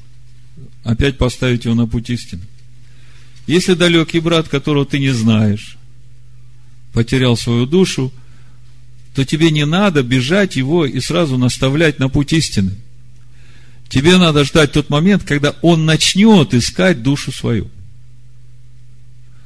Опять 0.84 1.18
поставить 1.18 1.66
его 1.66 1.76
на 1.76 1.88
путь 1.88 2.10
истины. 2.10 2.44
Если 3.48 3.74
далекий 3.74 4.20
брат, 4.20 4.48
которого 4.48 4.86
ты 4.86 5.00
не 5.00 5.12
знаешь, 5.12 5.78
потерял 6.94 7.38
свою 7.38 7.66
душу, 7.66 8.12
то 9.14 9.26
тебе 9.26 9.52
не 9.52 9.66
надо 9.66 10.04
бежать 10.04 10.56
его 10.56 10.86
и 10.86 11.00
сразу 11.00 11.38
наставлять 11.38 12.00
на 12.00 12.10
путь 12.10 12.34
истины. 12.34 12.76
Тебе 13.90 14.18
надо 14.18 14.44
ждать 14.44 14.72
тот 14.72 14.90
момент, 14.90 15.24
когда 15.24 15.56
он 15.62 15.86
начнет 15.86 16.54
искать 16.54 17.04
душу 17.04 17.32
свою. 17.32 17.70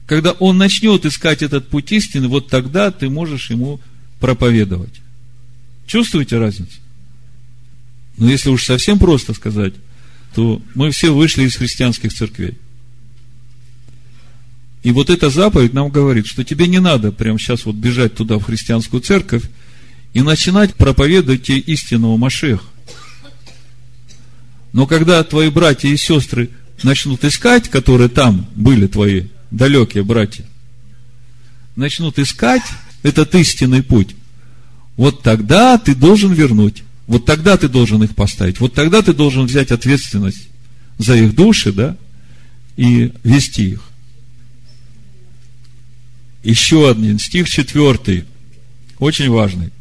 Когда 0.08 0.32
он 0.32 0.58
начнет 0.58 1.06
искать 1.06 1.44
этот 1.44 1.70
путь 1.70 1.92
истины, 1.92 2.28
вот 2.28 2.48
тогда 2.48 2.90
ты 2.90 3.10
можешь 3.10 3.52
ему 3.52 3.80
проповедовать. 4.20 5.02
Чувствуете 5.86 6.40
разницу? 6.40 6.78
Но 8.20 8.30
если 8.30 8.50
уж 8.50 8.66
совсем 8.66 9.00
просто 9.00 9.34
сказать, 9.34 9.74
то 10.36 10.62
мы 10.76 10.92
все 10.92 11.12
вышли 11.12 11.44
из 11.44 11.56
христианских 11.56 12.14
церквей. 12.14 12.58
И 14.84 14.92
вот 14.92 15.10
эта 15.10 15.30
заповедь 15.30 15.74
нам 15.74 15.90
говорит, 15.90 16.28
что 16.28 16.44
тебе 16.44 16.68
не 16.68 16.80
надо 16.80 17.12
прямо 17.12 17.40
сейчас 17.40 17.66
вот 17.66 17.76
бежать 17.76 18.16
туда, 18.16 18.38
в 18.38 18.44
христианскую 18.44 19.02
церковь, 19.02 19.44
и 20.14 20.22
начинать 20.22 20.76
проповедовать 20.76 21.44
тебе 21.44 21.60
истинного 21.60 22.18
Машеха. 22.18 22.66
Но 24.74 24.86
когда 24.86 25.24
твои 25.24 25.50
братья 25.50 25.88
и 25.88 25.98
сестры 25.98 26.50
начнут 26.84 27.24
искать, 27.24 27.70
которые 27.70 28.10
там 28.10 28.48
были 28.56 28.88
твои 28.88 29.28
далекие 29.50 30.04
братья, 30.04 30.46
начнут 31.76 32.20
искать 32.20 32.64
этот 33.02 33.34
истинный 33.36 33.82
путь, 33.82 34.16
вот 34.98 35.24
тогда 35.24 35.78
ты 35.78 35.96
должен 35.96 36.34
вернуть. 36.34 36.84
Вот 37.10 37.26
тогда 37.26 37.58
ты 37.58 37.68
должен 37.68 38.04
их 38.04 38.14
поставить. 38.14 38.60
Вот 38.60 38.76
тогда 38.76 39.02
ты 39.02 39.14
должен 39.14 39.48
взять 39.48 39.72
ответственность 39.72 40.48
за 41.00 41.16
их 41.16 41.34
души, 41.34 41.74
да, 41.74 41.98
и 42.78 43.12
вести 43.24 43.72
их. 43.72 43.82
Еще 46.44 46.88
один 46.88 47.18
стих, 47.18 47.50
четвертый, 47.50 48.26
очень 49.00 49.28
важный. 49.32 49.72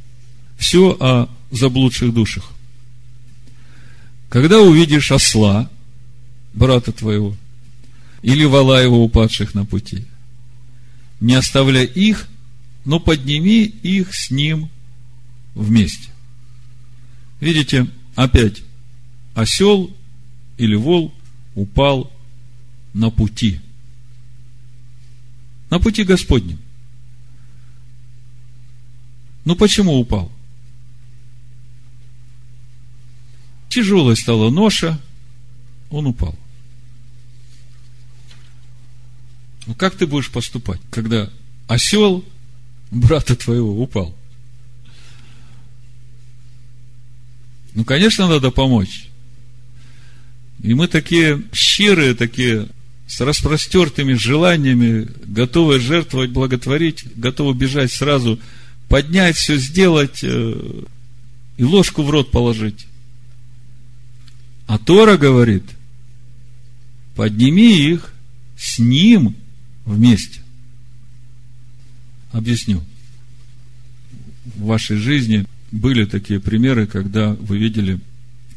Все 0.57 0.97
о 0.99 1.29
заблудших 1.51 2.15
душах. 2.15 2.51
Когда 4.31 4.61
увидишь 4.61 5.13
осла, 5.13 5.69
брата 6.55 6.93
твоего, 6.93 7.37
или 8.23 8.47
вала 8.47 8.83
его 8.83 9.05
упадших 9.05 9.53
на 9.53 9.67
пути, 9.67 10.07
не 11.21 11.35
оставляй 11.35 11.85
их, 11.85 12.27
но 12.87 12.99
подними 12.99 13.65
их 13.65 14.15
с 14.15 14.31
ним 14.31 14.71
вместе. 15.55 16.09
Видите, 17.41 17.87
опять 18.15 18.63
осел 19.35 19.95
или 20.57 20.75
вол 20.75 21.15
упал 21.55 22.13
на 22.93 23.11
пути. 23.11 23.61
На 25.71 25.79
пути 25.79 26.03
Господнем. 26.03 26.59
Ну 29.45 29.55
почему 29.55 29.95
упал? 29.99 30.33
Тяжелой 33.69 34.17
стала 34.17 34.51
ноша, 34.51 35.01
он 35.91 36.07
упал. 36.07 36.37
Ну 39.67 39.75
как 39.75 39.95
ты 39.95 40.07
будешь 40.07 40.31
поступать, 40.31 40.81
когда 40.91 41.31
осел 41.69 42.25
брата 42.91 43.37
твоего 43.37 43.81
упал? 43.81 44.17
Ну, 47.79 47.85
конечно, 47.85 48.27
надо 48.27 48.51
помочь. 48.51 49.09
И 50.65 50.75
мы 50.75 50.89
такие 50.89 51.45
щирые, 51.53 52.17
такие 52.17 52.67
с 53.07 53.21
распростертыми 53.21 54.15
желаниями, 54.15 55.07
готовы 55.25 55.79
жертвовать, 55.79 56.31
благотворить, 56.31 57.05
готовы 57.15 57.55
бежать 57.55 57.93
сразу, 57.93 58.41
поднять 58.89 59.37
все, 59.37 59.57
сделать 59.59 60.25
э, 60.25 60.83
и 61.57 61.63
ложку 61.63 62.03
в 62.03 62.11
рот 62.11 62.33
положить. 62.33 62.89
А 64.67 64.77
Тора 64.77 65.17
говорит, 65.17 65.63
подними 67.15 67.93
их 67.93 68.13
с 68.57 68.81
ним 68.81 69.37
вместе. 69.85 70.41
Объясню. 72.33 72.83
В 74.57 74.65
вашей 74.65 74.97
жизни 74.97 75.47
были 75.71 76.05
такие 76.05 76.41
примеры, 76.41 76.87
когда 76.87 77.35
вы 77.35 77.59
видели, 77.59 78.01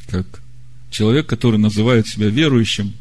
как 0.07 0.41
человек, 0.89 1.27
который 1.27 1.59
называет 1.59 2.07
себя 2.07 2.27
верующим, 2.27 2.93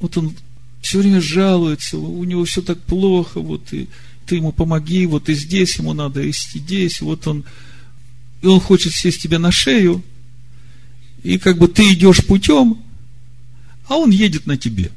вот 0.00 0.16
он 0.16 0.34
все 0.80 1.00
время 1.00 1.20
жалуется, 1.20 1.98
у 1.98 2.22
него 2.24 2.44
все 2.44 2.62
так 2.62 2.78
плохо, 2.80 3.40
вот 3.40 3.72
и 3.72 3.88
ты 4.26 4.36
ему 4.36 4.52
помоги, 4.52 5.06
вот 5.06 5.28
и 5.28 5.34
здесь 5.34 5.78
ему 5.78 5.94
надо, 5.94 6.22
и 6.22 6.32
здесь, 6.32 7.00
вот 7.00 7.26
он, 7.26 7.44
и 8.42 8.46
он 8.46 8.60
хочет 8.60 8.92
сесть 8.92 9.22
тебе 9.22 9.38
на 9.38 9.52
шею, 9.52 10.02
и 11.22 11.38
как 11.38 11.58
бы 11.58 11.68
ты 11.68 11.92
идешь 11.92 12.24
путем, 12.24 12.78
а 13.88 13.96
он 13.96 14.10
едет 14.10 14.46
на 14.46 14.56
тебе. 14.56 14.90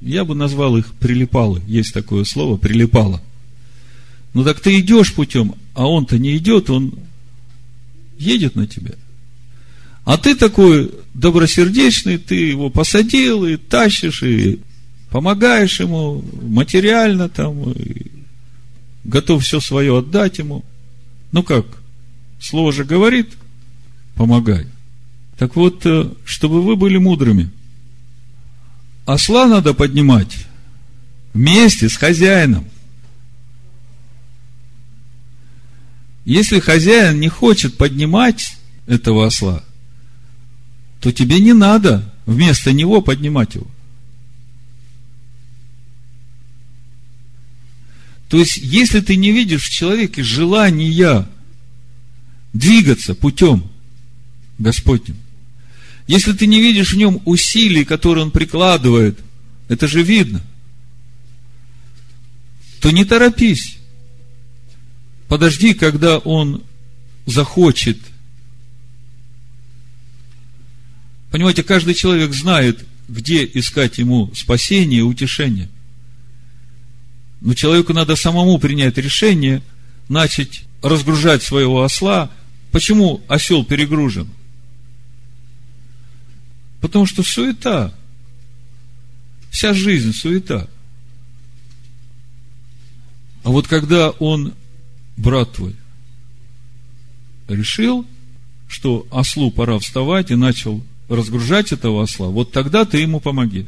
Я 0.00 0.24
бы 0.24 0.34
назвал 0.34 0.76
их 0.76 0.92
прилипалы. 0.94 1.60
Есть 1.66 1.92
такое 1.92 2.24
слово, 2.24 2.56
прилипало. 2.56 3.20
Ну 4.34 4.44
так 4.44 4.60
ты 4.60 4.78
идешь 4.78 5.14
путем, 5.14 5.54
а 5.78 5.86
он-то 5.86 6.18
не 6.18 6.36
идет, 6.36 6.70
он 6.70 6.92
едет 8.18 8.56
на 8.56 8.66
тебя. 8.66 8.94
А 10.04 10.18
ты 10.18 10.34
такой 10.34 10.90
добросердечный, 11.14 12.18
ты 12.18 12.34
его 12.34 12.68
посадил 12.68 13.44
и 13.44 13.56
тащишь, 13.56 14.24
и 14.24 14.58
помогаешь 15.08 15.78
ему 15.78 16.24
материально 16.42 17.28
там, 17.28 17.72
готов 19.04 19.44
все 19.44 19.60
свое 19.60 19.98
отдать 19.98 20.38
ему. 20.38 20.64
Ну 21.30 21.44
как? 21.44 21.64
Слово 22.40 22.72
же 22.72 22.84
говорит, 22.84 23.34
помогай. 24.16 24.66
Так 25.38 25.54
вот, 25.54 25.86
э, 25.86 26.10
чтобы 26.24 26.60
вы 26.60 26.74
были 26.74 26.96
мудрыми. 26.96 27.50
Осла 29.06 29.46
надо 29.46 29.74
поднимать 29.74 30.38
вместе 31.34 31.88
с 31.88 31.96
хозяином. 31.96 32.64
Если 36.28 36.60
хозяин 36.60 37.20
не 37.20 37.30
хочет 37.30 37.78
поднимать 37.78 38.58
этого 38.86 39.26
осла, 39.26 39.64
то 41.00 41.10
тебе 41.10 41.40
не 41.40 41.54
надо 41.54 42.14
вместо 42.26 42.70
него 42.70 43.00
поднимать 43.00 43.54
его. 43.54 43.66
То 48.28 48.36
есть, 48.36 48.58
если 48.58 49.00
ты 49.00 49.16
не 49.16 49.32
видишь 49.32 49.62
в 49.62 49.70
человеке 49.70 50.22
желания 50.22 51.26
двигаться 52.52 53.14
путем 53.14 53.66
Господним, 54.58 55.16
если 56.06 56.34
ты 56.34 56.46
не 56.46 56.60
видишь 56.60 56.92
в 56.92 56.98
нем 56.98 57.22
усилий, 57.24 57.86
которые 57.86 58.26
он 58.26 58.32
прикладывает, 58.32 59.18
это 59.68 59.88
же 59.88 60.02
видно, 60.02 60.42
то 62.82 62.90
не 62.90 63.06
торопись. 63.06 63.77
Подожди, 65.28 65.74
когда 65.74 66.18
он 66.18 66.62
захочет. 67.26 67.98
Понимаете, 71.30 71.62
каждый 71.62 71.94
человек 71.94 72.32
знает, 72.32 72.86
где 73.08 73.44
искать 73.44 73.98
ему 73.98 74.32
спасение 74.34 75.02
утешение. 75.02 75.68
Но 77.40 77.54
человеку 77.54 77.92
надо 77.92 78.16
самому 78.16 78.58
принять 78.58 78.96
решение, 78.96 79.62
начать 80.08 80.64
разгружать 80.82 81.42
своего 81.42 81.82
осла. 81.82 82.30
Почему 82.72 83.22
осел 83.28 83.64
перегружен? 83.64 84.28
Потому 86.80 87.06
что 87.06 87.22
суета. 87.22 87.94
Вся 89.50 89.74
жизнь 89.74 90.12
суета. 90.12 90.68
А 93.44 93.50
вот 93.50 93.66
когда 93.66 94.10
он, 94.10 94.54
брат 95.18 95.52
твой, 95.52 95.76
решил, 97.48 98.06
что 98.68 99.06
ослу 99.10 99.50
пора 99.50 99.78
вставать 99.78 100.30
и 100.30 100.36
начал 100.36 100.82
разгружать 101.08 101.72
этого 101.72 102.02
осла, 102.02 102.28
вот 102.28 102.52
тогда 102.52 102.84
ты 102.84 102.98
ему 102.98 103.20
помоги. 103.20 103.66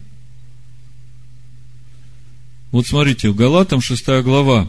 Вот 2.71 2.87
смотрите, 2.87 3.31
в 3.31 3.35
Галатам 3.35 3.81
6 3.81 4.07
глава, 4.23 4.69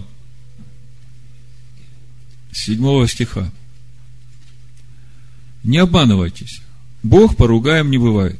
7 2.51 3.07
стиха. 3.07 3.51
Не 5.63 5.77
обманывайтесь. 5.77 6.61
Бог 7.03 7.35
поругаем 7.35 7.91
не 7.91 7.99
бывает. 7.99 8.39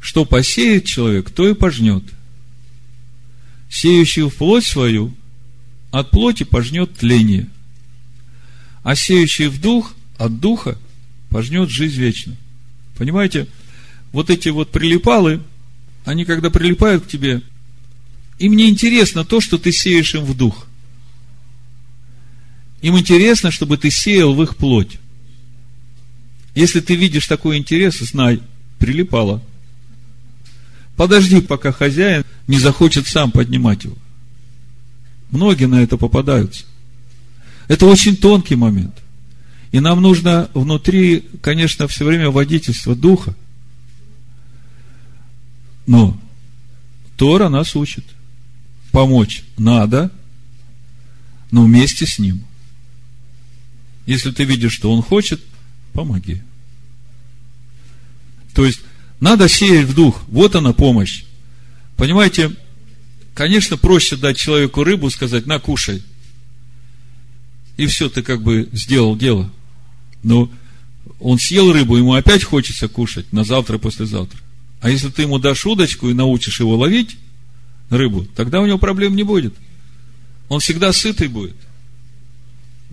Что 0.00 0.24
посеет 0.24 0.84
человек, 0.84 1.30
то 1.30 1.48
и 1.48 1.54
пожнет. 1.54 2.04
Сеющий 3.68 4.22
в 4.22 4.36
плоть 4.36 4.64
свою, 4.64 5.12
от 5.92 6.10
плоти 6.10 6.42
пожнет 6.42 6.94
тление. 6.94 7.46
А 8.82 8.96
сеющий 8.96 9.46
в 9.46 9.60
дух, 9.60 9.94
от 10.16 10.40
духа 10.40 10.76
пожнет 11.28 11.68
жизнь 11.70 12.00
вечную. 12.00 12.36
Понимаете, 12.96 13.46
вот 14.10 14.30
эти 14.30 14.48
вот 14.48 14.72
прилипалы, 14.72 15.40
они 16.04 16.24
когда 16.24 16.50
прилипают 16.50 17.04
к 17.04 17.08
тебе, 17.08 17.42
им 18.38 18.54
не 18.54 18.68
интересно 18.68 19.24
то, 19.24 19.40
что 19.40 19.58
ты 19.58 19.70
сеешь 19.70 20.14
им 20.14 20.24
в 20.24 20.36
дух. 20.36 20.66
Им 22.80 22.98
интересно, 22.98 23.52
чтобы 23.52 23.76
ты 23.76 23.90
сеял 23.90 24.34
в 24.34 24.42
их 24.42 24.56
плоть. 24.56 24.98
Если 26.54 26.80
ты 26.80 26.96
видишь 26.96 27.26
такой 27.26 27.58
интерес, 27.58 27.98
знай, 27.98 28.40
прилипало. 28.78 29.42
Подожди, 30.96 31.40
пока 31.40 31.70
хозяин 31.70 32.24
не 32.46 32.58
захочет 32.58 33.06
сам 33.06 33.30
поднимать 33.30 33.84
его. 33.84 33.96
Многие 35.32 35.64
на 35.64 35.82
это 35.82 35.96
попадаются. 35.96 36.64
Это 37.66 37.86
очень 37.86 38.16
тонкий 38.16 38.54
момент. 38.54 38.94
И 39.72 39.80
нам 39.80 40.02
нужно 40.02 40.50
внутри, 40.52 41.24
конечно, 41.40 41.88
все 41.88 42.04
время 42.04 42.30
водительство 42.30 42.94
духа. 42.94 43.34
Но 45.86 46.20
Тора 47.16 47.48
нас 47.48 47.74
учит. 47.74 48.04
Помочь 48.90 49.42
надо, 49.56 50.12
но 51.50 51.64
вместе 51.64 52.06
с 52.06 52.18
ним. 52.18 52.44
Если 54.04 54.32
ты 54.32 54.44
видишь, 54.44 54.74
что 54.74 54.92
он 54.92 55.02
хочет, 55.02 55.40
помоги. 55.94 56.42
То 58.52 58.66
есть, 58.66 58.80
надо 59.18 59.48
сеять 59.48 59.86
в 59.86 59.94
дух. 59.94 60.22
Вот 60.28 60.54
она 60.56 60.74
помощь. 60.74 61.24
Понимаете, 61.96 62.54
конечно, 63.34 63.76
проще 63.76 64.16
дать 64.16 64.36
человеку 64.36 64.84
рыбу, 64.84 65.10
сказать, 65.10 65.46
на, 65.46 65.58
кушай. 65.58 66.02
И 67.76 67.86
все, 67.86 68.08
ты 68.08 68.22
как 68.22 68.42
бы 68.42 68.68
сделал 68.72 69.16
дело. 69.16 69.50
Но 70.22 70.50
он 71.20 71.38
съел 71.38 71.72
рыбу, 71.72 71.96
ему 71.96 72.14
опять 72.14 72.44
хочется 72.44 72.88
кушать 72.88 73.32
на 73.32 73.44
завтра, 73.44 73.78
послезавтра. 73.78 74.38
А 74.80 74.90
если 74.90 75.08
ты 75.08 75.22
ему 75.22 75.38
дашь 75.38 75.64
удочку 75.64 76.08
и 76.08 76.14
научишь 76.14 76.60
его 76.60 76.76
ловить 76.76 77.16
рыбу, 77.90 78.26
тогда 78.36 78.60
у 78.60 78.66
него 78.66 78.78
проблем 78.78 79.16
не 79.16 79.22
будет. 79.22 79.54
Он 80.48 80.60
всегда 80.60 80.92
сытый 80.92 81.28
будет. 81.28 81.56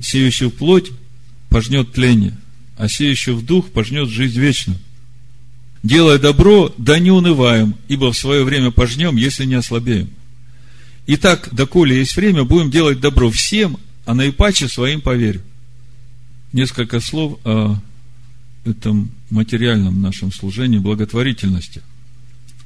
Сеющий 0.01 0.47
в 0.47 0.51
плоть 0.51 0.91
пожнет 1.49 1.93
тление– 1.93 2.37
а 2.79 2.87
сеющий 2.87 3.33
в 3.33 3.45
дух 3.45 3.69
пожнет 3.71 4.07
жизнь 4.09 4.39
вечную. 4.39 4.79
Делая 5.83 6.17
добро, 6.17 6.73
да 6.77 6.97
не 6.97 7.11
унываем, 7.11 7.75
ибо 7.89 8.13
в 8.13 8.17
свое 8.17 8.45
время 8.45 8.71
пожнем, 8.71 9.17
если 9.17 9.43
не 9.43 9.55
ослабеем. 9.55 10.09
Итак, 11.11 11.49
доколе 11.51 11.97
есть 11.97 12.15
время, 12.15 12.43
будем 12.43 12.69
делать 12.69 12.99
добро 12.99 13.31
всем, 13.31 13.79
а 14.05 14.13
наипаче 14.13 14.67
своим 14.67 15.01
поверю. 15.01 15.41
Несколько 16.53 16.99
слов 16.99 17.39
о 17.45 17.79
этом 18.63 19.09
материальном 19.31 20.03
нашем 20.03 20.31
служении, 20.31 20.77
благотворительности. 20.77 21.81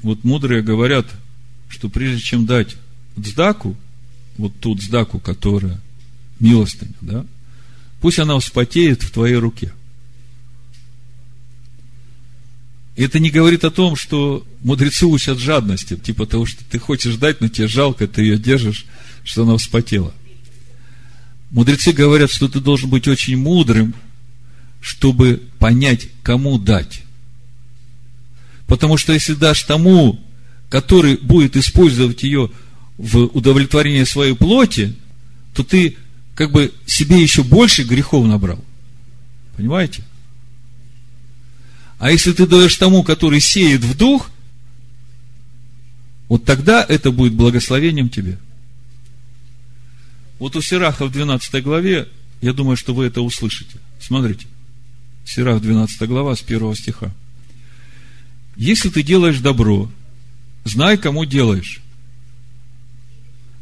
Вот 0.01 0.25
мудрые 0.25 0.61
говорят, 0.61 1.07
что 1.69 1.87
прежде 1.87 2.19
чем 2.19 2.45
дать 2.45 2.75
сдаку, 3.15 3.77
вот 4.35 4.51
ту 4.59 4.77
сдаку, 4.77 5.19
которая 5.19 5.79
милостыня, 6.41 6.95
да, 6.99 7.25
пусть 8.01 8.19
она 8.19 8.37
вспотеет 8.39 9.03
в 9.03 9.11
твоей 9.11 9.37
руке– 9.37 9.71
это 12.95 13.19
не 13.19 13.31
говорит 13.31 13.63
о 13.63 13.71
том, 13.71 13.95
что 13.95 14.45
мудрецы 14.61 15.05
учат 15.05 15.39
жадности, 15.39 15.95
типа 15.95 16.25
того, 16.25 16.45
что 16.45 16.63
ты 16.69 16.77
хочешь 16.77 17.15
дать, 17.15 17.41
но 17.41 17.47
тебе 17.47 17.67
жалко, 17.67 18.07
ты 18.07 18.21
ее 18.21 18.37
держишь, 18.37 18.85
что 19.23 19.43
она 19.43 19.57
вспотела. 19.57 20.13
Мудрецы 21.49 21.91
говорят, 21.91 22.31
что 22.31 22.47
ты 22.47 22.59
должен 22.59 22.89
быть 22.89 23.07
очень 23.07 23.37
мудрым, 23.37 23.95
чтобы 24.79 25.41
понять, 25.59 26.07
кому 26.21 26.59
дать. 26.59 27.01
Потому 28.67 28.97
что 28.97 29.13
если 29.13 29.33
дашь 29.33 29.63
тому, 29.63 30.19
который 30.69 31.17
будет 31.17 31.55
использовать 31.55 32.23
ее 32.23 32.51
в 32.97 33.25
удовлетворение 33.25 34.05
своей 34.05 34.35
плоти, 34.35 34.95
то 35.53 35.63
ты 35.63 35.97
как 36.35 36.51
бы 36.51 36.73
себе 36.85 37.21
еще 37.21 37.43
больше 37.43 37.83
грехов 37.83 38.25
набрал. 38.27 38.63
Понимаете? 39.55 40.03
А 42.03 42.11
если 42.11 42.33
ты 42.33 42.45
даешь 42.45 42.75
тому, 42.75 43.01
который 43.01 43.39
сеет 43.39 43.79
в 43.79 43.95
дух, 43.95 44.29
вот 46.27 46.43
тогда 46.43 46.85
это 46.85 47.11
будет 47.11 47.31
благословением 47.31 48.09
тебе. 48.09 48.37
Вот 50.37 50.57
у 50.57 50.61
Сираха 50.61 51.05
в 51.05 51.13
12 51.13 51.63
главе, 51.63 52.09
я 52.41 52.51
думаю, 52.51 52.75
что 52.75 52.93
вы 52.93 53.05
это 53.05 53.21
услышите. 53.21 53.77
Смотрите. 54.01 54.47
Сирах 55.23 55.61
12 55.61 56.09
глава 56.09 56.35
с 56.35 56.41
1 56.41 56.75
стиха. 56.75 57.09
Если 58.57 58.89
ты 58.89 59.01
делаешь 59.01 59.39
добро, 59.39 59.89
знай, 60.65 60.97
кому 60.97 61.23
делаешь. 61.23 61.79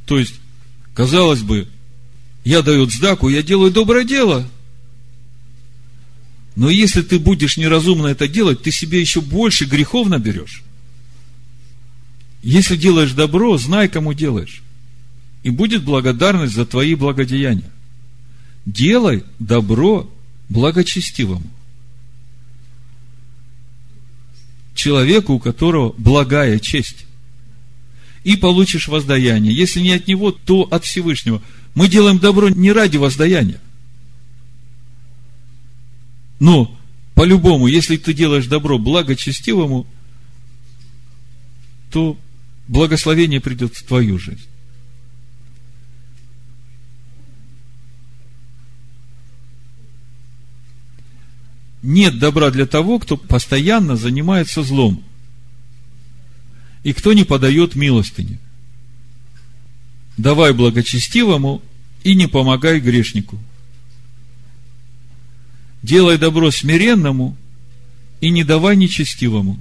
То 0.07 0.17
есть, 0.17 0.33
казалось 0.95 1.43
бы, 1.43 1.67
я 2.43 2.63
даю 2.63 2.89
сдаку, 2.89 3.29
я 3.29 3.43
делаю 3.43 3.69
доброе 3.69 4.03
дело– 4.03 4.49
но 6.55 6.69
если 6.69 7.01
ты 7.01 7.17
будешь 7.17 7.57
неразумно 7.57 8.07
это 8.07 8.27
делать, 8.27 8.61
ты 8.61 8.71
себе 8.71 8.99
еще 8.99 9.21
больше 9.21 9.65
грехов 9.65 10.09
наберешь. 10.09 10.63
Если 12.43 12.75
делаешь 12.75 13.13
добро, 13.13 13.57
знай, 13.57 13.87
кому 13.87 14.13
делаешь. 14.13 14.61
И 15.43 15.49
будет 15.49 15.83
благодарность 15.83 16.53
за 16.53 16.65
твои 16.65 16.95
благодеяния. 16.95 17.69
Делай 18.65 19.23
добро 19.39 20.09
благочестивому. 20.49 21.49
Человеку, 24.75 25.33
у 25.33 25.39
которого 25.39 25.93
благая 25.97 26.59
честь. 26.59 27.05
И 28.23 28.35
получишь 28.35 28.87
воздаяние. 28.87 29.53
Если 29.53 29.79
не 29.79 29.93
от 29.93 30.07
него, 30.07 30.31
то 30.31 30.61
от 30.63 30.83
Всевышнего. 30.85 31.41
Мы 31.75 31.87
делаем 31.87 32.19
добро 32.19 32.49
не 32.49 32.71
ради 32.71 32.97
воздаяния. 32.97 33.59
Но, 36.41 36.75
по-любому, 37.13 37.67
если 37.67 37.97
ты 37.97 38.15
делаешь 38.15 38.47
добро 38.47 38.79
благочестивому, 38.79 39.85
то 41.91 42.17
благословение 42.67 43.39
придет 43.39 43.75
в 43.75 43.83
твою 43.83 44.17
жизнь. 44.17 44.47
Нет 51.83 52.17
добра 52.17 52.49
для 52.49 52.65
того, 52.65 52.97
кто 52.97 53.17
постоянно 53.17 53.95
занимается 53.95 54.63
злом 54.63 55.03
и 56.81 56.91
кто 56.91 57.13
не 57.13 57.23
подает 57.23 57.75
милостыни. 57.75 58.39
Давай 60.17 60.53
благочестивому 60.53 61.61
и 62.03 62.15
не 62.15 62.25
помогай 62.25 62.79
грешнику– 62.79 63.37
делай 65.83 66.17
добро 66.17 66.51
смиренному 66.51 67.35
и 68.19 68.29
не 68.29 68.43
давай 68.43 68.75
нечестивому. 68.75 69.59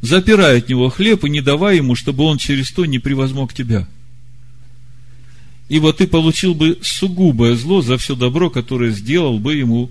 Запирай 0.00 0.58
от 0.58 0.68
него 0.68 0.90
хлеб 0.90 1.24
и 1.24 1.30
не 1.30 1.40
давай 1.40 1.78
ему, 1.78 1.94
чтобы 1.94 2.24
он 2.24 2.38
через 2.38 2.70
то 2.70 2.84
не 2.84 2.98
превозмог 2.98 3.52
тебя. 3.52 3.88
Ибо 5.68 5.92
ты 5.92 6.06
получил 6.06 6.54
бы 6.54 6.78
сугубое 6.82 7.54
зло 7.56 7.82
за 7.82 7.98
все 7.98 8.14
добро, 8.14 8.48
которое 8.48 8.90
сделал 8.90 9.38
бы 9.38 9.54
ему. 9.54 9.90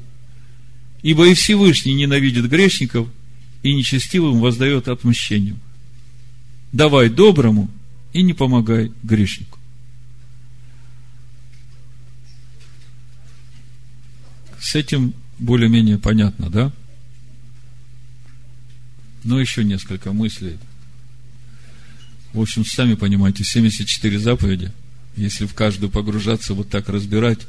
Ибо 1.03 1.27
и 1.27 1.33
Всевышний 1.33 1.93
ненавидит 1.93 2.49
грешников 2.49 3.07
и 3.63 3.73
нечестивым 3.73 4.39
воздает 4.39 4.87
отмщению. 4.87 5.57
Давай 6.71 7.09
доброму 7.09 7.69
и 8.13 8.23
не 8.23 8.33
помогай 8.33 8.91
грешнику. 9.03 9.56
С 14.59 14.75
этим 14.75 15.13
более-менее 15.39 15.97
понятно, 15.97 16.49
да? 16.49 16.71
Но 19.23 19.39
еще 19.39 19.63
несколько 19.63 20.13
мыслей. 20.13 20.57
В 22.33 22.41
общем, 22.41 22.65
сами 22.65 22.95
понимаете, 22.95 23.43
74 23.43 24.19
заповеди, 24.19 24.71
если 25.15 25.45
в 25.45 25.53
каждую 25.53 25.89
погружаться, 25.89 26.53
вот 26.53 26.69
так 26.69 26.89
разбирать. 26.89 27.39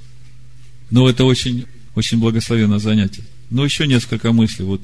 Но 0.90 1.09
это 1.09 1.25
очень, 1.25 1.66
очень 1.94 2.18
благословенное 2.18 2.79
занятие. 2.79 3.25
Но 3.51 3.64
еще 3.64 3.87
несколько 3.87 4.33
мыслей. 4.33 4.64
Вот 4.64 4.83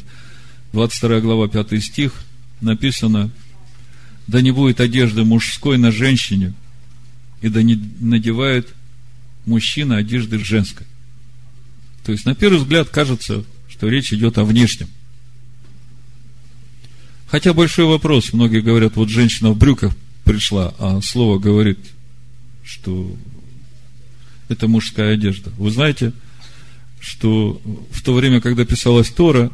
22 0.72 1.20
глава, 1.20 1.48
5 1.48 1.82
стих 1.82 2.12
написано, 2.60 3.30
да 4.26 4.40
не 4.40 4.50
будет 4.50 4.80
одежды 4.80 5.24
мужской 5.24 5.78
на 5.78 5.90
женщине, 5.92 6.54
и 7.42 7.48
да 7.48 7.62
не 7.62 7.76
надевает 8.00 8.68
мужчина 9.46 9.96
одежды 9.96 10.38
женской. 10.38 10.86
То 12.04 12.12
есть, 12.12 12.26
на 12.26 12.34
первый 12.34 12.58
взгляд, 12.58 12.88
кажется, 12.88 13.44
что 13.68 13.88
речь 13.88 14.12
идет 14.12 14.38
о 14.38 14.44
внешнем. 14.44 14.88
Хотя 17.26 17.52
большой 17.54 17.86
вопрос. 17.86 18.32
Многие 18.32 18.60
говорят, 18.60 18.96
вот 18.96 19.08
женщина 19.08 19.50
в 19.50 19.58
брюках 19.58 19.96
пришла, 20.24 20.74
а 20.78 21.00
слово 21.00 21.38
говорит, 21.38 21.78
что 22.62 23.16
это 24.48 24.68
мужская 24.68 25.14
одежда. 25.14 25.50
Вы 25.56 25.70
знаете, 25.70 26.12
что 27.00 27.60
в 27.90 28.02
то 28.02 28.14
время, 28.14 28.40
когда 28.40 28.64
писалась 28.64 29.10
Тора, 29.10 29.50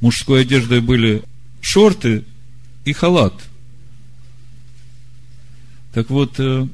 мужской 0.00 0.42
одеждой 0.42 0.80
были 0.80 1.22
шорты 1.60 2.24
и 2.84 2.92
халат. 2.92 3.34
Так 5.92 6.10
вот, 6.10 6.34
э, 6.38 6.68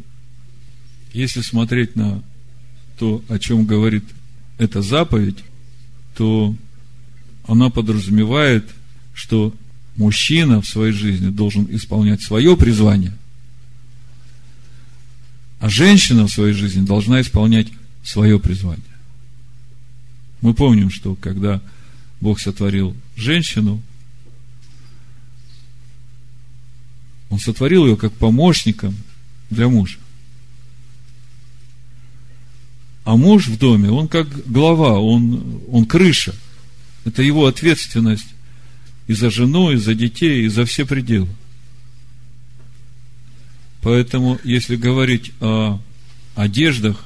если 1.12 1.40
смотреть 1.40 1.96
на 1.96 2.22
то, 2.98 3.24
о 3.28 3.38
чем 3.38 3.64
говорит 3.64 4.04
эта 4.58 4.82
заповедь, 4.82 5.38
то 6.14 6.54
она 7.46 7.70
подразумевает, 7.70 8.68
что 9.12 9.54
мужчина 9.96 10.60
в 10.60 10.68
своей 10.68 10.92
жизни 10.92 11.30
должен 11.30 11.66
исполнять 11.70 12.22
свое 12.22 12.56
призвание, 12.56 13.16
а 15.60 15.68
женщина 15.68 16.26
в 16.26 16.30
своей 16.30 16.52
жизни 16.52 16.84
должна 16.84 17.20
исполнять 17.20 17.68
свое 18.02 18.38
призвание. 18.38 18.84
Мы 20.40 20.52
помним, 20.52 20.90
что 20.90 21.14
когда 21.14 21.60
Бог 22.20 22.38
сотворил 22.38 22.94
женщину, 23.16 23.82
Он 27.30 27.38
сотворил 27.40 27.86
ее 27.86 27.96
как 27.96 28.12
помощником 28.12 28.94
для 29.50 29.68
мужа. 29.68 29.98
А 33.04 33.16
муж 33.16 33.48
в 33.48 33.58
доме, 33.58 33.90
он 33.90 34.08
как 34.08 34.28
глава, 34.50 34.98
он, 34.98 35.60
он 35.70 35.84
крыша. 35.84 36.34
Это 37.04 37.22
его 37.22 37.46
ответственность 37.46 38.26
и 39.06 39.12
за 39.12 39.30
жену, 39.30 39.72
и 39.72 39.76
за 39.76 39.94
детей, 39.94 40.44
и 40.44 40.48
за 40.48 40.64
все 40.64 40.86
пределы. 40.86 41.28
Поэтому, 43.82 44.40
если 44.42 44.76
говорить 44.76 45.32
о 45.40 45.78
одеждах, 46.34 47.04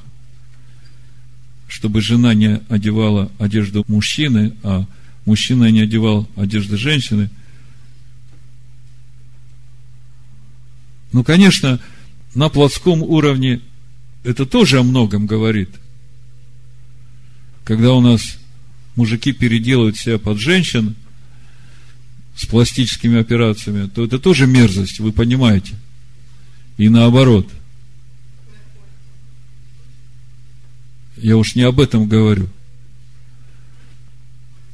чтобы 1.67 2.01
жена 2.01 2.33
не 2.33 2.61
одевала 2.69 3.29
одежду 3.37 3.83
мужчины, 3.89 4.53
а 4.63 4.85
мужчина 5.25 5.69
не 5.69 5.81
одевал 5.81 6.29
одежды 6.37 6.77
женщины, 6.77 7.29
ну, 11.11 11.25
конечно, 11.25 11.81
на 12.35 12.47
плотском 12.47 13.03
уровне 13.03 13.59
это 14.23 14.45
тоже 14.45 14.79
о 14.79 14.83
многом 14.83 15.25
говорит– 15.25 15.71
когда 17.69 17.93
у 17.93 18.01
нас 18.01 18.39
мужики 18.95 19.31
переделывают 19.31 19.95
себя 19.95 20.17
под 20.17 20.39
женщин 20.39 20.95
с 22.35 22.47
пластическими 22.47 23.19
операциями, 23.19 23.87
то 23.87 24.03
это 24.03 24.17
тоже 24.17 24.47
мерзость, 24.47 24.99
вы 24.99 25.11
понимаете. 25.11 25.75
И 26.77 26.89
наоборот. 26.89 27.47
Я 31.17 31.37
уж 31.37 31.53
не 31.53 31.61
об 31.61 31.79
этом 31.79 32.09
говорю. 32.09 32.49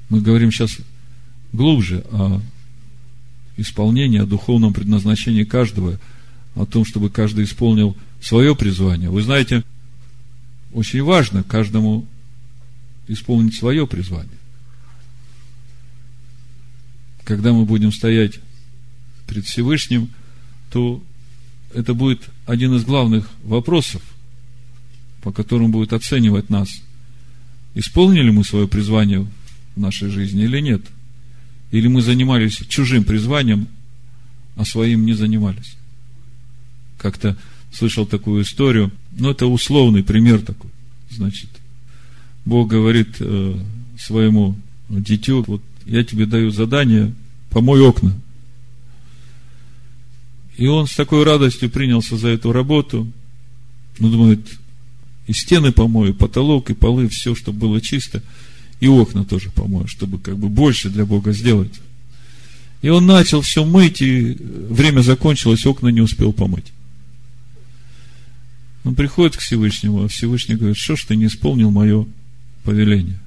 Мы 0.07 0.21
говорим 0.21 0.53
сейчас 0.53 0.77
глубже 1.51 2.05
о 2.11 2.39
исполнении, 3.57 4.21
о 4.21 4.25
духовном 4.25 4.73
предназначении 4.73 5.43
каждого, 5.43 5.99
о 6.55 6.65
том, 6.65 6.85
чтобы 6.85 7.09
каждый 7.09 7.43
исполнил 7.43 7.97
свое 8.21 8.55
призвание. 8.55 9.09
Вы 9.09 9.21
знаете, 9.21 9.65
очень 10.71 11.03
важно 11.03 11.43
каждому 11.43 12.07
исполнить 13.07 13.55
свое 13.55 13.87
призвание. 13.87 14.37
Когда 17.23 17.53
мы 17.53 17.65
будем 17.65 17.91
стоять 17.91 18.39
пред 19.27 19.45
Всевышним, 19.45 20.09
то 20.71 21.03
это 21.73 21.93
будет 21.93 22.29
один 22.45 22.75
из 22.75 22.83
главных 22.83 23.29
вопросов, 23.43 24.01
по 25.21 25.31
которым 25.31 25.71
будет 25.71 25.93
оценивать 25.93 26.49
нас, 26.49 26.69
исполнили 27.73 28.29
мы 28.29 28.43
свое 28.43 28.67
призвание 28.67 29.27
в 29.75 29.79
нашей 29.79 30.09
жизни 30.09 30.43
или 30.43 30.59
нет. 30.59 30.81
Или 31.71 31.87
мы 31.87 32.01
занимались 32.01 32.61
чужим 32.69 33.03
призванием, 33.03 33.67
а 34.55 34.65
своим 34.65 35.05
не 35.05 35.13
занимались. 35.13 35.75
Как-то 36.97 37.37
слышал 37.73 38.05
такую 38.05 38.43
историю, 38.43 38.91
но 39.11 39.31
это 39.31 39.47
условный 39.47 40.03
пример 40.03 40.41
такой. 40.41 40.71
Значит, 41.09 41.49
Бог 42.45 42.69
говорит 42.69 43.17
э, 43.19 43.59
своему 43.99 44.55
дитю, 44.87 45.43
вот 45.47 45.61
я 45.85 46.03
тебе 46.03 46.25
даю 46.25 46.51
задание, 46.51 47.13
помой 47.49 47.81
окна. 47.81 48.13
И 50.57 50.67
он 50.67 50.87
с 50.87 50.95
такой 50.95 51.23
радостью 51.23 51.69
принялся 51.69 52.17
за 52.17 52.29
эту 52.29 52.51
работу. 52.51 53.11
Ну, 53.99 54.09
думает, 54.09 54.39
и 55.27 55.33
стены 55.33 55.71
помою, 55.71 56.11
и 56.11 56.15
потолок, 56.15 56.69
и 56.69 56.73
полы, 56.73 57.09
все, 57.09 57.35
чтобы 57.35 57.59
было 57.59 57.81
чисто. 57.81 58.21
И 58.79 58.87
окна 58.87 59.25
тоже 59.25 59.49
помою, 59.49 59.87
чтобы 59.87 60.19
как 60.19 60.37
бы 60.37 60.47
больше 60.47 60.89
для 60.89 61.05
Бога 61.05 61.31
сделать. 61.33 61.73
И 62.81 62.89
он 62.89 63.05
начал 63.05 63.41
все 63.41 63.65
мыть, 63.65 64.01
и 64.01 64.37
время 64.69 65.01
закончилось, 65.01 65.65
окна 65.65 65.87
не 65.87 66.01
успел 66.01 66.31
помыть. 66.31 66.71
Он 68.83 68.93
приходит 68.93 69.35
к 69.35 69.39
Всевышнему, 69.39 70.03
а 70.03 70.07
Всевышний 70.07 70.55
говорит, 70.55 70.77
что 70.77 70.95
ж 70.95 71.05
ты 71.05 71.15
не 71.15 71.25
исполнил 71.25 71.71
мое 71.71 72.05
повеление. 72.65 73.19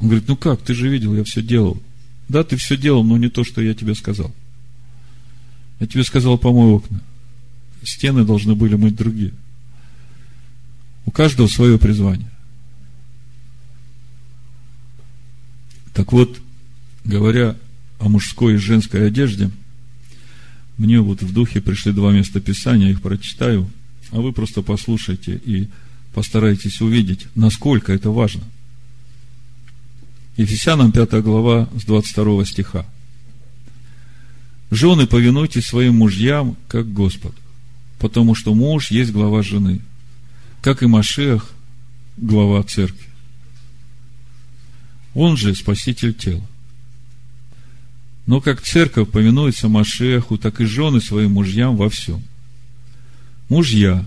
Он 0.00 0.08
говорит, 0.08 0.26
ну 0.28 0.36
как, 0.36 0.62
ты 0.62 0.74
же 0.74 0.88
видел, 0.88 1.14
я 1.14 1.22
все 1.24 1.42
делал. 1.42 1.80
Да, 2.28 2.42
ты 2.42 2.56
все 2.56 2.76
делал, 2.76 3.04
но 3.04 3.18
не 3.18 3.28
то, 3.28 3.44
что 3.44 3.60
я 3.60 3.74
тебе 3.74 3.94
сказал. 3.94 4.34
Я 5.78 5.86
тебе 5.86 6.04
сказал, 6.04 6.38
помой 6.38 6.72
окна. 6.72 7.00
Стены 7.82 8.24
должны 8.24 8.54
были 8.54 8.74
мыть 8.74 8.96
другие. 8.96 9.32
У 11.06 11.10
каждого 11.10 11.48
свое 11.48 11.78
призвание. 11.78 12.30
Так 15.92 16.12
вот, 16.12 16.40
говоря 17.04 17.56
о 17.98 18.08
мужской 18.08 18.54
и 18.54 18.58
женской 18.58 19.06
одежде, 19.06 19.50
мне 20.78 21.00
вот 21.00 21.22
в 21.22 21.32
духе 21.32 21.60
пришли 21.60 21.92
два 21.92 22.12
места 22.12 22.40
Писания, 22.40 22.86
я 22.86 22.92
их 22.92 23.02
прочитаю, 23.02 23.68
а 24.12 24.20
вы 24.20 24.32
просто 24.32 24.62
послушайте 24.62 25.40
и 25.44 25.68
постарайтесь 26.14 26.80
увидеть, 26.80 27.26
насколько 27.34 27.92
это 27.92 28.10
важно. 28.10 28.42
Ефесянам 30.36 30.92
5 30.92 31.22
глава 31.22 31.68
с 31.76 31.84
22 31.84 32.44
стиха. 32.46 32.86
Жены, 34.70 35.06
повинуйтесь 35.06 35.66
своим 35.66 35.96
мужьям, 35.96 36.56
как 36.68 36.92
Господу, 36.92 37.34
потому 37.98 38.34
что 38.34 38.54
муж 38.54 38.90
есть 38.90 39.12
глава 39.12 39.42
жены, 39.42 39.80
как 40.62 40.82
и 40.82 40.86
Машех, 40.86 41.50
глава 42.16 42.62
церкви. 42.62 43.06
Он 45.14 45.36
же 45.36 45.54
спаситель 45.54 46.14
тела. 46.14 46.46
Но 48.26 48.40
как 48.40 48.62
церковь 48.62 49.10
повинуется 49.10 49.68
Машеху, 49.68 50.38
так 50.38 50.60
и 50.60 50.64
жены 50.64 51.00
своим 51.00 51.32
мужьям 51.32 51.76
во 51.76 51.90
всем. 51.90 52.22
Мужья, 53.48 54.04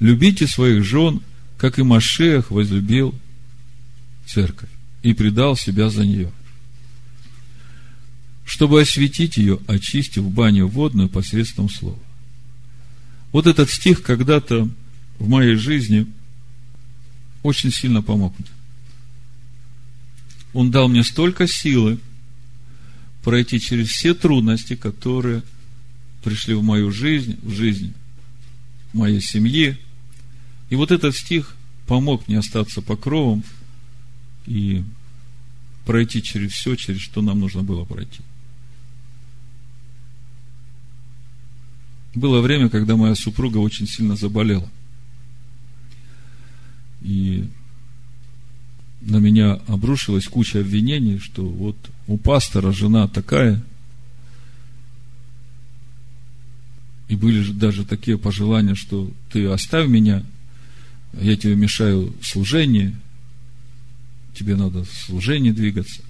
Любите 0.00 0.46
своих 0.46 0.84
жен, 0.84 1.20
как 1.56 1.78
и 1.78 1.82
Машех 1.82 2.50
возлюбил 2.50 3.14
церковь 4.26 4.70
и 5.02 5.12
предал 5.14 5.56
себя 5.56 5.90
за 5.90 6.04
нее. 6.04 6.32
Чтобы 8.44 8.80
осветить 8.80 9.36
ее, 9.36 9.58
очистив 9.66 10.24
баню 10.24 10.66
водную 10.66 11.08
посредством 11.08 11.70
слова. 11.70 11.98
Вот 13.32 13.46
этот 13.46 13.70
стих 13.70 14.02
когда-то 14.02 14.68
в 15.18 15.28
моей 15.28 15.56
жизни 15.56 16.06
очень 17.42 17.72
сильно 17.72 18.02
помог 18.02 18.38
мне. 18.38 18.48
Он 20.52 20.70
дал 20.70 20.88
мне 20.88 21.02
столько 21.02 21.46
силы 21.46 21.98
пройти 23.22 23.58
через 23.58 23.88
все 23.88 24.14
трудности, 24.14 24.76
которые 24.76 25.42
пришли 26.22 26.54
в 26.54 26.62
мою 26.62 26.92
жизнь, 26.92 27.38
в 27.42 27.52
жизнь 27.52 27.92
моей 28.94 29.20
семьи, 29.20 29.76
и 30.70 30.76
вот 30.76 30.90
этот 30.90 31.14
стих 31.14 31.54
помог 31.86 32.26
мне 32.26 32.38
остаться 32.38 32.80
покровом 32.80 33.44
и 34.46 34.82
пройти 35.84 36.22
через 36.22 36.52
все, 36.52 36.76
через 36.76 37.00
что 37.00 37.20
нам 37.20 37.40
нужно 37.40 37.62
было 37.62 37.84
пройти. 37.84 38.20
Было 42.14 42.40
время, 42.40 42.68
когда 42.68 42.96
моя 42.96 43.14
супруга 43.14 43.58
очень 43.58 43.86
сильно 43.86 44.16
заболела. 44.16 44.70
И 47.02 47.48
на 49.00 49.16
меня 49.16 49.60
обрушилась 49.66 50.26
куча 50.26 50.60
обвинений, 50.60 51.18
что 51.18 51.44
вот 51.44 51.76
у 52.06 52.16
пастора 52.16 52.72
жена 52.72 53.08
такая. 53.08 53.62
И 57.08 57.16
были 57.16 57.42
же 57.42 57.52
даже 57.52 57.84
такие 57.84 58.18
пожелания, 58.18 58.74
что 58.74 59.10
ты 59.30 59.46
оставь 59.46 59.88
меня, 59.88 60.24
я 61.12 61.36
тебе 61.36 61.54
мешаю 61.54 62.14
служение, 62.22 62.94
тебе 64.34 64.56
надо 64.56 64.84
в 64.84 64.90
служение 64.90 65.52
двигаться. 65.52 66.02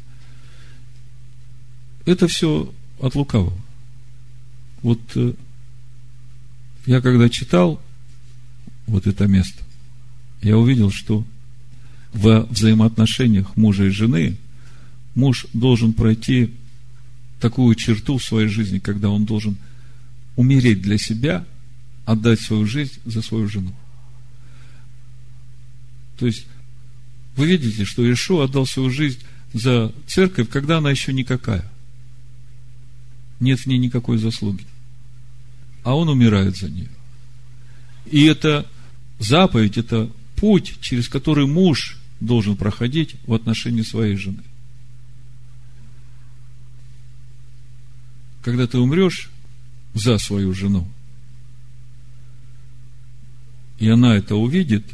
Это 2.07 2.29
все 2.29 2.73
от 3.01 3.15
лукавого. 3.15 3.59
Вот 4.83 5.01
э, 5.15 5.33
я 6.87 7.01
когда 7.01 7.29
читал 7.29 7.81
вот 8.87 9.07
это 9.07 9.27
место, 9.27 9.63
я 10.43 10.59
увидел, 10.59 10.91
что 10.91 11.25
в 12.13 12.47
взаимоотношениях 12.51 13.57
мужа 13.57 13.87
и 13.87 13.91
жены 13.91 14.37
муж 15.15 15.47
должен 15.53 15.93
пройти 15.93 16.53
такую 17.41 17.75
черту 17.75 18.19
в 18.19 18.25
своей 18.25 18.49
жизни, 18.49 18.79
когда 18.79 19.11
он 19.11 19.25
должен 19.25 19.57
умереть 20.37 20.83
для 20.83 20.99
себя, 20.99 21.45
отдать 22.05 22.41
свою 22.41 22.67
жизнь 22.67 23.01
за 23.05 23.23
свою 23.23 23.49
жену. 23.49 23.75
То 26.19 26.27
есть, 26.27 26.47
вы 27.37 27.47
видите, 27.47 27.85
что 27.85 28.11
Ишо 28.11 28.41
отдал 28.41 28.67
свою 28.67 28.91
жизнь 28.91 29.21
за 29.53 29.93
церковь, 30.07 30.49
когда 30.49 30.79
она 30.79 30.91
еще 30.91 31.13
никакая. 31.13 31.71
Нет 33.41 33.61
в 33.61 33.67
ней 33.67 33.79
никакой 33.79 34.19
заслуги 34.19 34.65
а 35.85 35.95
он 35.95 36.09
умирает 36.09 36.57
за 36.57 36.69
нее. 36.69 36.89
И 38.07 38.25
это 38.25 38.67
заповедь, 39.19 39.79
это 39.79 40.11
путь, 40.35 40.75
через 40.81 41.09
который 41.09 41.47
муж 41.47 41.99
должен 42.21 42.57
проходить 42.57 43.17
в 43.27 43.35
отношении 43.35 43.83
своей 43.83 44.17
жены. 44.17 44.43
Когда 48.43 48.67
ты 48.67 48.79
умрешь 48.79 49.31
за 49.95 50.19
свою 50.19 50.53
жену, 50.53 50.89
и 53.79 53.89
она 53.89 54.17
это 54.17 54.37
увидит, 54.37 54.85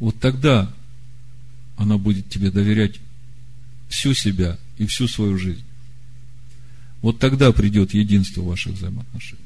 вот 0.00 0.18
тогда 0.20 0.72
она 1.76 1.96
будет 1.98 2.28
тебе 2.28 2.50
доверять 2.50 2.96
всю 3.88 4.14
себя 4.14 4.58
и 4.76 4.86
всю 4.86 5.08
свою 5.08 5.38
жизнь. 5.38 5.64
Вот 7.02 7.18
тогда 7.18 7.52
придет 7.52 7.94
единство 7.94 8.42
ваших 8.42 8.74
взаимоотношений. 8.74 9.42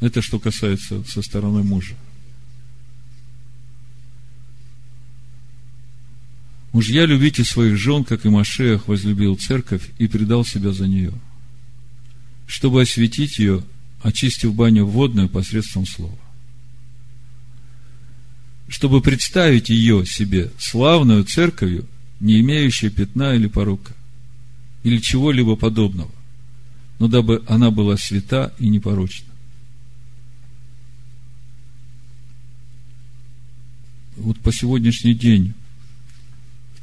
Это 0.00 0.20
что 0.20 0.40
касается 0.40 1.04
со 1.04 1.22
стороны 1.22 1.62
мужа. 1.62 1.94
Мужья, 6.72 7.04
любите 7.04 7.44
своих 7.44 7.76
жен, 7.76 8.02
как 8.02 8.24
и 8.24 8.30
Машех 8.30 8.88
возлюбил 8.88 9.36
церковь 9.36 9.90
и 9.98 10.06
предал 10.06 10.44
себя 10.44 10.72
за 10.72 10.86
нее, 10.86 11.12
чтобы 12.46 12.82
осветить 12.82 13.38
ее, 13.38 13.62
очистив 14.02 14.54
баню 14.54 14.86
водную 14.86 15.28
посредством 15.28 15.86
слова. 15.86 16.18
Чтобы 18.68 19.02
представить 19.02 19.68
ее 19.68 20.06
себе 20.06 20.50
славную 20.58 21.24
церковью, 21.24 21.86
не 22.20 22.40
имеющей 22.40 22.88
пятна 22.88 23.34
или 23.34 23.48
порока, 23.48 23.92
или 24.82 24.96
чего-либо 24.98 25.56
подобного, 25.56 26.10
но 26.98 27.06
дабы 27.06 27.42
она 27.48 27.70
была 27.70 27.96
свята 27.98 28.54
и 28.58 28.68
непорочна. 28.68 29.32
вот 34.22 34.38
по 34.40 34.52
сегодняшний 34.52 35.14
день 35.14 35.54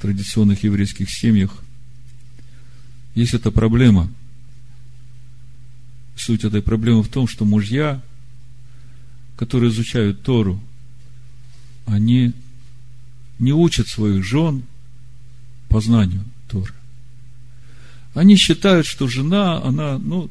традиционных 0.01 0.63
еврейских 0.63 1.09
семьях 1.09 1.55
есть 3.15 3.33
эта 3.33 3.51
проблема. 3.51 4.09
Суть 6.15 6.43
этой 6.43 6.61
проблемы 6.61 7.03
в 7.03 7.09
том, 7.09 7.27
что 7.27 7.45
мужья, 7.45 8.01
которые 9.37 9.71
изучают 9.71 10.21
Тору, 10.21 10.61
они 11.85 12.33
не 13.39 13.53
учат 13.53 13.87
своих 13.87 14.23
жен 14.23 14.63
познанию 15.69 16.23
Торы. 16.49 16.73
Они 18.13 18.35
считают, 18.35 18.85
что 18.85 19.07
жена, 19.07 19.61
она, 19.63 19.97
ну, 19.97 20.29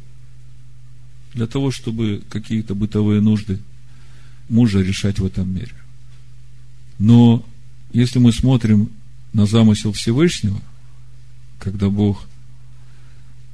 для 1.35 1.47
того, 1.47 1.71
чтобы 1.71 2.23
какие-то 2.29 2.75
бытовые 2.75 3.21
нужды 3.21 3.61
мужа 4.49 4.81
решать 4.81 5.19
в 5.19 5.27
этом 5.27 5.55
мире. 5.55 5.75
Но 6.99 7.47
если 7.93 8.19
мы 8.19 8.33
смотрим 8.33 8.91
на 9.33 9.47
замысел 9.47 9.93
Всевышнего, 9.93 10.61
когда 11.59 11.89
Бог 11.89 12.25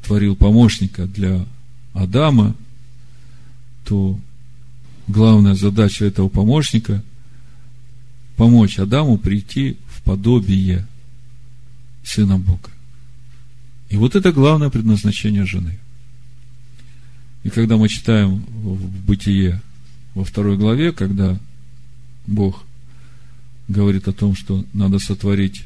творил 0.02 0.36
помощника 0.36 1.06
для 1.06 1.44
Адама, 1.92 2.54
то 3.84 4.18
главная 5.08 5.54
задача 5.54 6.04
этого 6.04 6.28
помощника– 6.28 7.02
помочь 8.36 8.78
Адаму 8.78 9.18
прийти 9.18 9.76
в 9.88 10.02
подобие 10.02 10.86
Сына 12.02 12.38
Бога. 12.38 12.70
И 13.88 13.96
вот 13.96 14.16
это 14.16 14.32
главное 14.32 14.70
предназначение 14.70 15.46
жены. 15.46 15.78
И 17.44 17.50
когда 17.50 17.76
мы 17.76 17.88
читаем 17.88 18.38
в 18.38 19.06
Бытие 19.06 19.60
во 20.14 20.24
второй 20.24 20.56
главе, 20.56 20.92
когда 20.92 21.38
Бог 22.26 22.64
говорит 23.68 24.08
о 24.08 24.12
том, 24.12 24.34
что 24.34 24.64
надо 24.72 24.98
сотворить 24.98 25.64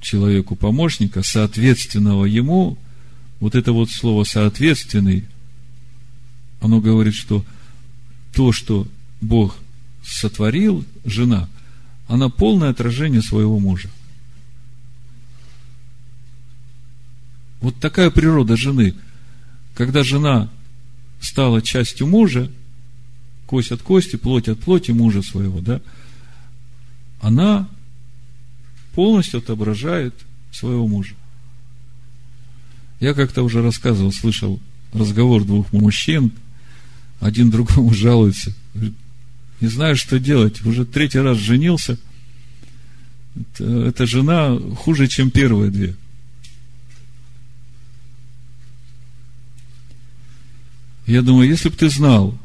человеку 0.00 0.56
помощника, 0.56 1.22
соответственного 1.22 2.24
ему, 2.24 2.78
вот 3.40 3.54
это 3.54 3.72
вот 3.72 3.90
слово 3.90 4.24
соответственный, 4.24 5.24
оно 6.60 6.80
говорит, 6.80 7.14
что 7.14 7.44
то, 8.32 8.52
что 8.52 8.86
Бог 9.20 9.56
сотворил, 10.04 10.84
жена, 11.04 11.48
она 12.06 12.28
полное 12.28 12.70
отражение 12.70 13.22
своего 13.22 13.58
мужа. 13.58 13.90
Вот 17.60 17.76
такая 17.80 18.10
природа 18.10 18.56
жены. 18.56 18.94
Когда 19.74 20.02
жена 20.02 20.48
стала 21.20 21.60
частью 21.60 22.06
мужа, 22.06 22.50
кость 23.46 23.72
от 23.72 23.82
кости, 23.82 24.16
плоть 24.16 24.48
от 24.48 24.60
плоти 24.60 24.92
мужа 24.92 25.22
своего, 25.22 25.60
да, 25.60 25.80
она 27.20 27.68
полностью 28.94 29.38
отображает 29.38 30.14
своего 30.50 30.86
мужа. 30.86 31.14
Я 33.00 33.14
как-то 33.14 33.42
уже 33.42 33.62
рассказывал, 33.62 34.12
слышал 34.12 34.60
разговор 34.92 35.44
двух 35.44 35.72
мужчин, 35.72 36.32
один 37.20 37.50
другому 37.50 37.92
жалуется, 37.94 38.54
не 39.60 39.68
знаю, 39.68 39.96
что 39.96 40.18
делать, 40.18 40.64
уже 40.64 40.84
третий 40.84 41.18
раз 41.18 41.38
женился, 41.38 41.98
эта 43.58 44.06
жена 44.06 44.58
хуже, 44.76 45.06
чем 45.06 45.30
первые 45.30 45.70
две. 45.70 45.94
Я 51.06 51.22
думаю, 51.22 51.48
если 51.48 51.70
бы 51.70 51.76
ты 51.76 51.88
знал, 51.88 52.38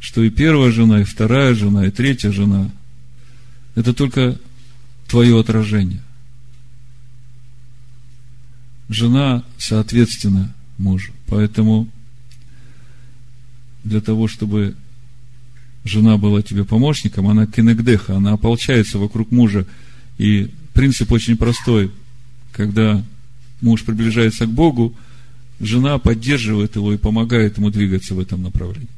что 0.00 0.22
и 0.22 0.30
первая 0.30 0.72
жена, 0.72 1.02
и 1.02 1.04
вторая 1.04 1.54
жена, 1.54 1.86
и 1.86 1.90
третья 1.90 2.32
жена– 2.32 2.70
это 3.74 3.94
только 3.94 4.38
твое 5.06 5.38
отражение. 5.38 6.00
Жена 8.88 9.44
соответственно 9.58 10.52
мужу. 10.78 11.12
Поэтому 11.26 11.88
для 13.84 14.00
того, 14.00 14.26
чтобы 14.26 14.74
жена 15.84 16.16
была 16.16 16.42
тебе 16.42 16.64
помощником, 16.64 17.28
она 17.28 17.46
кенегдеха, 17.46 18.16
она 18.16 18.32
ополчается 18.32 18.98
вокруг 18.98 19.30
мужа. 19.30 19.66
И 20.18 20.50
принцип 20.72 21.12
очень 21.12 21.36
простой. 21.36 21.92
Когда 22.52 23.04
муж 23.60 23.84
приближается 23.84 24.46
к 24.46 24.50
Богу, 24.50 24.94
жена 25.60 25.98
поддерживает 25.98 26.76
его 26.76 26.92
и 26.92 26.98
помогает 26.98 27.58
ему 27.58 27.70
двигаться 27.70 28.14
в 28.14 28.18
этом 28.18 28.42
направлении. 28.42 28.88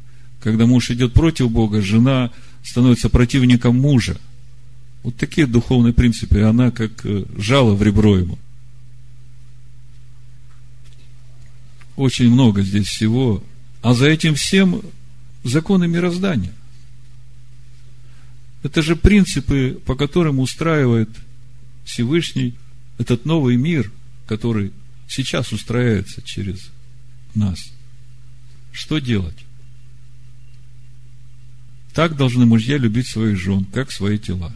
Когда 0.42 0.66
муж 0.66 0.90
идет 0.90 1.12
против 1.12 1.50
Бога, 1.50 1.80
жена 1.80 2.30
становится 2.64 3.08
противником 3.08 3.80
мужа. 3.80 4.18
Вот 5.04 5.16
такие 5.16 5.46
духовные 5.46 5.92
принципы, 5.92 6.38
и 6.38 6.42
она 6.42 6.70
как 6.70 7.06
э, 7.06 7.24
жало 7.36 7.74
в 7.74 7.82
ребро 7.82 8.18
ему. 8.18 8.38
Очень 11.96 12.30
много 12.30 12.62
здесь 12.62 12.86
всего. 12.86 13.42
А 13.82 13.94
за 13.94 14.08
этим 14.08 14.34
всем 14.34 14.82
законы 15.44 15.86
мироздания. 15.86 16.52
Это 18.62 18.82
же 18.82 18.96
принципы, 18.96 19.80
по 19.84 19.94
которым 19.94 20.38
устраивает 20.40 21.10
Всевышний 21.84 22.54
этот 22.98 23.26
новый 23.26 23.56
мир, 23.56 23.90
который 24.26 24.72
сейчас 25.08 25.52
устраивается 25.52 26.22
через 26.22 26.70
нас. 27.34 27.58
Что 28.72 28.98
делать? 28.98 29.36
Так 31.94 32.16
должны 32.16 32.46
мужья 32.46 32.78
любить 32.78 33.06
своих 33.06 33.38
жен, 33.38 33.64
как 33.66 33.90
свои 33.90 34.18
тела. 34.18 34.52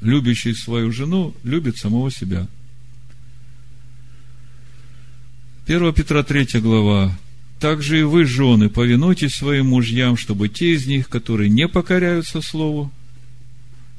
Любящий 0.00 0.54
свою 0.54 0.90
жену 0.92 1.34
любит 1.42 1.76
самого 1.76 2.10
себя. 2.10 2.46
1 5.66 5.92
Петра 5.92 6.22
3 6.22 6.60
глава. 6.60 7.18
Также 7.60 8.00
и 8.00 8.02
вы, 8.04 8.24
жены, 8.24 8.70
повинуйтесь 8.70 9.34
своим 9.34 9.66
мужьям, 9.68 10.16
чтобы 10.16 10.48
те 10.48 10.74
из 10.74 10.86
них, 10.86 11.08
которые 11.08 11.50
не 11.50 11.68
покоряются 11.68 12.40
Слову, 12.40 12.90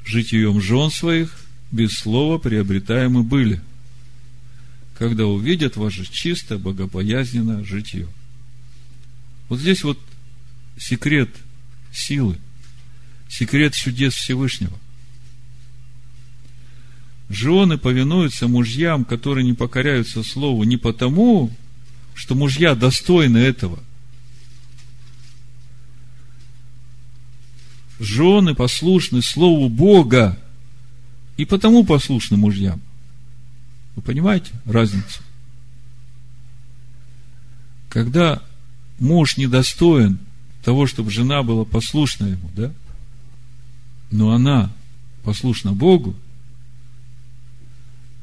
житием 0.04 0.60
жен 0.60 0.90
своих, 0.90 1.38
без 1.70 1.92
слова 1.92 2.38
приобретаемы 2.38 3.22
были, 3.22 3.60
когда 4.98 5.26
увидят 5.26 5.76
ваше 5.76 6.10
чисто, 6.10 6.58
богопоязненное 6.58 7.62
житие. 7.62 8.08
Вот 9.48 9.60
здесь 9.60 9.84
вот 9.84 9.98
секрет 10.78 11.30
силы, 11.92 12.38
секрет 13.30 13.74
чудес 13.74 14.14
Всевышнего. 14.14 14.76
Жены 17.30 17.78
повинуются 17.78 18.48
мужьям, 18.48 19.04
которые 19.04 19.46
не 19.46 19.52
покоряются 19.52 20.24
Слову, 20.24 20.64
не 20.64 20.76
потому, 20.76 21.50
что 22.14 22.34
мужья 22.34 22.74
достойны 22.74 23.38
этого. 23.38 23.78
Жены 28.00 28.54
послушны 28.56 29.22
Слову 29.22 29.68
Бога 29.68 30.36
и 31.36 31.44
потому 31.44 31.84
послушны 31.84 32.36
мужьям. 32.36 32.82
Вы 33.94 34.02
понимаете 34.02 34.50
разницу? 34.64 35.22
Когда 37.88 38.42
муж 38.98 39.36
недостоин 39.36 40.18
того, 40.64 40.86
чтобы 40.86 41.10
жена 41.10 41.42
была 41.42 41.64
послушна 41.64 42.26
ему, 42.26 42.50
да? 42.54 42.72
Но 44.10 44.32
она 44.32 44.72
послушна 45.22 45.72
Богу, 45.72 46.16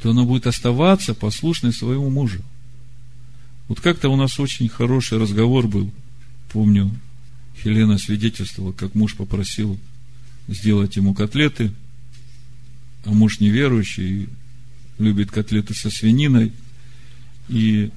то 0.01 0.11
она 0.11 0.23
будет 0.23 0.47
оставаться 0.47 1.13
послушной 1.13 1.73
своему 1.73 2.09
мужу. 2.09 2.41
Вот 3.67 3.81
как-то 3.81 4.09
у 4.09 4.15
нас 4.15 4.39
очень 4.39 4.69
хороший 4.69 5.17
разговор 5.17 5.67
был. 5.67 5.91
Помню, 6.51 6.91
Хелена 7.61 7.97
свидетельствовала, 7.97 8.71
как 8.71 8.95
муж 8.95 9.15
попросил 9.15 9.77
сделать 10.47 10.95
ему 10.95 11.13
котлеты, 11.13 11.71
а 13.03 13.11
муж 13.11 13.39
неверующий, 13.39 14.29
любит 14.97 15.31
котлеты 15.31 15.73
со 15.73 15.89
свининой, 15.89 16.53
и 17.49 17.91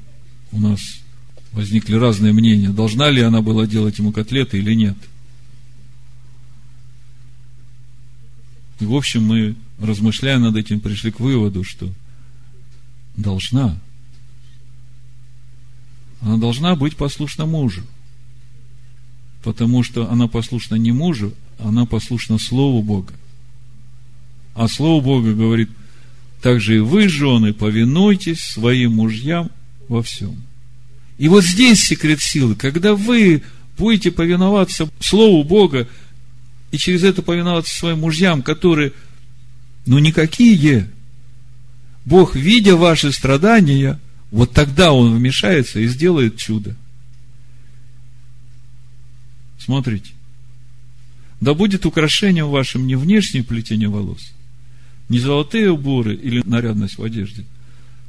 у 0.53 0.61
нас 0.61 0.81
возникли 1.53 1.95
разные 1.95 2.33
мнения, 2.33 2.71
должна 2.71 3.11
ли 3.11 3.23
она 3.23 3.43
была 3.43 3.67
делать 3.67 3.99
ему 3.99 4.13
котлеты 4.13 4.59
или 4.59 4.75
нет. 4.75 4.97
И, 8.81 8.85
в 8.85 8.95
общем, 8.95 9.25
мы, 9.25 9.55
размышляя 9.79 10.39
над 10.39 10.57
этим, 10.57 10.81
пришли 10.81 11.11
к 11.11 11.21
выводу, 11.21 11.65
что 11.65 11.89
должна– 13.17 13.79
она 16.21 16.37
должна 16.37 16.77
быть 16.77 16.97
послушна 16.97 17.47
мужу. 17.47 17.83
Потому 19.43 19.83
что 19.83 20.11
она 20.11 20.29
послушна 20.29 20.75
не 20.75 20.93
мужу, 20.93 21.33
она 21.59 21.87
послушна 21.87 22.39
Слову 22.39 22.83
Бога. 22.83 23.15
А 24.55 24.69
Слово 24.69 25.03
Бога 25.03 25.33
говорит, 25.33 25.71
также 26.43 26.77
и 26.77 26.81
вы, 26.81 27.09
жены, 27.09 27.55
повинуйтесь 27.55 28.41
своим 28.41 28.95
мужьям 28.95 29.51
во 29.89 30.03
всем. 30.03 30.37
И 31.17 31.29
вот 31.29 31.45
здесь 31.45 31.83
секрет 31.83 32.21
силы. 32.21 32.55
Когда 32.55 32.95
вы 32.95 33.43
будете 33.79 34.11
повиноваться 34.11 34.89
Слову 35.01 35.43
Бога, 35.43 35.89
и 36.71 36.79
через 36.79 37.03
это 37.03 37.23
повиноваться 37.23 37.77
своим 37.77 38.01
мужьям, 38.01 38.43
которые, 38.43 38.93
ну, 39.87 39.99
никакие, 39.99 40.89
Бог, 42.05 42.35
видя 42.35 42.77
ваши 42.77 43.13
страдания, 43.13 43.99
вот 44.31 44.53
тогда 44.53 44.93
он 44.93 45.17
вмешается 45.17 45.81
и 45.81 45.87
сделает 45.87 46.37
чудо. 46.37 46.77
Смотрите. 49.59 50.13
Да 51.41 51.55
будет 51.55 51.87
украшением 51.87 52.49
вашим 52.49 52.87
не 52.87 52.97
внешнее 52.97 53.43
плетение 53.43 53.89
волос, 53.89 54.21
не 55.09 55.19
золотые 55.19 55.71
уборы 55.71 56.15
или 56.15 56.43
нарядность 56.45 56.99
в 56.99 57.03
одежде, 57.03 57.45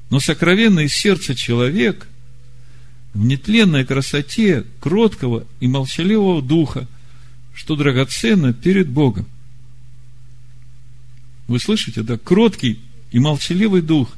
но 0.09 0.20
сокровенное 0.20 0.88
сердце 0.89 1.34
человек 1.34 2.07
в 3.14 3.24
нетленной 3.24 3.86
красоте 3.86 4.66
кроткого 4.80 5.45
и 5.59 5.68
молчаливого 5.68 6.41
духа, 6.41 6.88
что 7.54 7.76
драгоценно 7.76 8.54
перед 8.54 8.89
Богом. 8.89 9.28
Вы 11.47 11.60
слышите, 11.60 12.02
да? 12.02 12.18
Кроткий 12.18 12.80
и 13.12 13.20
молчаливый 13.20 13.82
дух. 13.82 14.10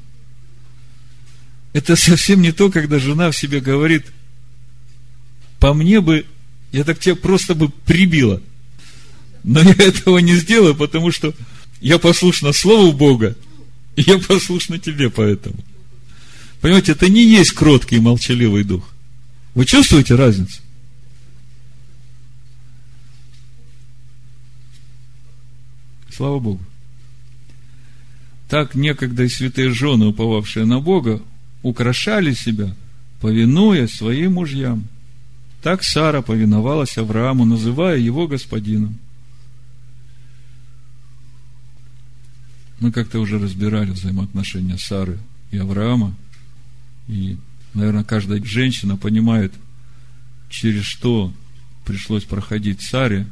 Это 1.74 1.96
совсем 1.96 2.42
не 2.42 2.52
то, 2.52 2.70
когда 2.70 3.00
жена 3.00 3.32
в 3.32 3.38
себе 3.38 3.60
говорит, 3.60 4.06
по 5.60 5.74
мне 5.74 6.02
бы, 6.02 6.26
я 6.72 6.84
так 6.84 7.00
тебя 7.00 7.16
просто 7.16 7.56
бы 7.56 7.70
прибила. 7.70 8.42
Но 9.44 9.62
я 9.62 9.72
этого 9.78 10.20
не 10.20 10.36
сделаю, 10.36 10.76
потому 10.76 11.12
что 11.12 11.34
я 11.82 12.00
послушна 12.00 12.54
Слову 12.54 12.94
Бога, 12.94 13.36
и 13.96 14.04
я 14.04 14.18
послушна 14.18 14.80
тебе 14.80 15.10
поэтому. 15.10 15.58
Понимаете, 16.62 16.94
это 16.94 17.10
не 17.10 17.26
есть 17.26 17.52
кроткий 17.52 17.98
и 17.98 18.00
молчаливый 18.00 18.64
дух. 18.64 18.90
Вы 19.54 19.66
чувствуете 19.66 20.16
разницу? 20.16 20.63
Слава 26.16 26.40
Богу. 26.40 26.62
Так 28.48 28.76
некогда 28.76 29.24
и 29.24 29.30
святые 29.30 29.72
жены, 29.72 30.08
уповавшие 30.08 30.66
на 30.66 30.80
Бога, 30.80 31.22
украшали 31.64 32.34
себя, 32.34 32.76
повинуя 33.20 33.88
своим 33.88 34.34
мужьям. 34.34 34.88
Так 35.64 35.84
Сара 35.84 36.22
повиновалась 36.22 36.98
Аврааму, 36.98 37.46
называя 37.46 37.98
его 37.98 38.28
господином. 38.28 39.00
Мы 42.80 42.92
как-то 42.92 43.20
уже 43.20 43.40
разбирали 43.40 43.92
взаимоотношения 43.92 44.78
Сары 44.78 45.18
и 45.52 45.58
Авраама. 45.58 46.14
И, 47.08 47.38
наверное, 47.74 48.04
каждая 48.04 48.44
женщина 48.44 48.98
понимает, 48.98 49.54
через 50.50 50.84
что 50.84 51.34
пришлось 51.86 52.26
проходить 52.26 52.82
Саре, 52.82 53.26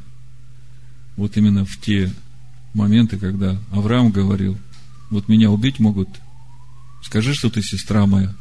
вот 1.16 1.36
именно 1.36 1.64
в 1.64 1.78
те 1.78 2.10
моменты, 2.74 3.18
когда 3.18 3.58
Авраам 3.70 4.10
говорил, 4.10 4.58
вот 5.10 5.28
меня 5.28 5.50
убить 5.50 5.78
могут 5.78 6.08
Скажи, 7.02 7.34
что 7.34 7.50
ты 7.50 7.62
сестра 7.62 8.06
моя. 8.06 8.32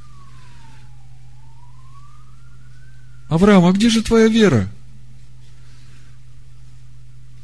Авраам, 3.28 3.66
а 3.66 3.72
где 3.72 3.90
же 3.90 4.04
твоя 4.04 4.28
вера? 4.28 4.70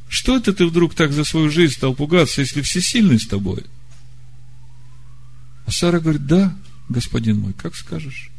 Что 0.07 0.37
это 0.37 0.53
ты 0.53 0.65
вдруг 0.65 0.93
так 0.93 1.11
за 1.11 1.23
свою 1.23 1.49
жизнь 1.49 1.73
стал 1.73 1.95
пугаться, 1.95 2.41
если 2.41 2.61
всесильный 2.61 3.19
с 3.19 3.27
тобой? 3.27 3.65
А 5.65 5.71
Сара 5.71 5.99
говорит, 5.99 6.25
да, 6.27 6.55
господин 6.87 7.39
мой, 7.39 7.53
как 7.53 7.75
скажешь. 7.75 8.29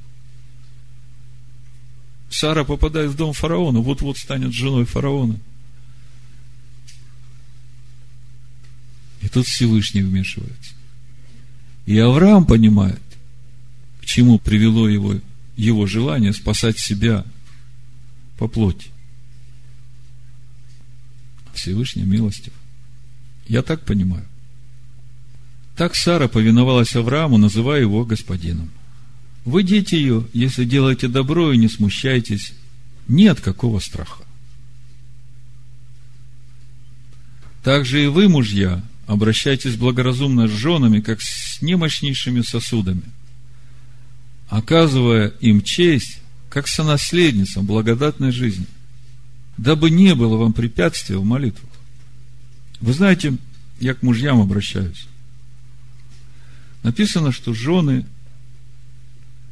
Сара 2.31 2.65
попадает 2.65 3.11
в 3.11 3.17
дом 3.17 3.33
фараона, 3.33 3.81
вот-вот 3.81 4.19
станет 4.19 4.53
женой 4.53 4.85
фараона. 4.85 5.39
И 9.23 9.29
тут 9.29 9.47
Всевышний 9.47 10.03
вмешивается. 10.03 10.73
И 11.87 11.99
Авраам 11.99 12.45
понимает, 12.45 13.01
к 14.01 14.05
чему 14.05 14.39
привело 14.39 14.89
его, 14.89 15.15
его 15.57 15.87
желание 15.87 16.33
спасать 16.33 16.79
себя 16.79 17.25
по 18.39 18.47
плоти. 18.47 18.89
Всевышний 21.55 22.05
милостив. 22.05 22.53
Я 23.47 23.63
так 23.63 23.85
понимаю. 23.85 24.25
Так 25.77 25.95
Сара 25.95 26.29
повиновалась 26.29 26.95
Аврааму, 26.95 27.39
называя 27.39 27.81
его 27.81 28.05
господином. 28.05 28.71
Вы 29.45 29.63
дети 29.63 29.95
ее, 29.95 30.27
если 30.33 30.65
делаете 30.65 31.09
добро 31.09 31.53
и 31.53 31.57
не 31.57 31.69
смущайтесь, 31.69 32.53
ни 33.09 33.27
от 33.27 33.41
какого 33.41 33.79
страха. 33.81 34.25
Также 37.63 38.05
и 38.05 38.09
вы, 38.09 38.29
мужья, 38.29 38.83
обращайтесь 39.09 39.77
благоразумно 39.77 40.47
с 40.47 40.51
женами, 40.51 41.01
как 41.01 41.23
с 41.23 41.63
немощнейшими 41.63 42.43
сосудами, 42.43 43.05
оказывая 44.49 45.29
им 45.41 45.63
честь, 45.63 46.21
как 46.51 46.69
сонаследницам 46.69 47.65
благодатной 47.65 48.33
жизни, 48.33 48.67
дабы 49.57 49.91
не 49.91 50.15
было 50.15 50.37
вам 50.37 50.53
препятствия 50.53 51.17
в 51.17 51.25
молитвах. 51.25 51.71
Вы 52.81 52.93
знаете, 52.93 53.37
я 53.81 53.95
к 53.95 54.03
мужьям 54.03 54.41
обращаюсь. 54.43 55.07
Написано, 56.83 57.33
что 57.33 57.55
жены, 57.55 58.05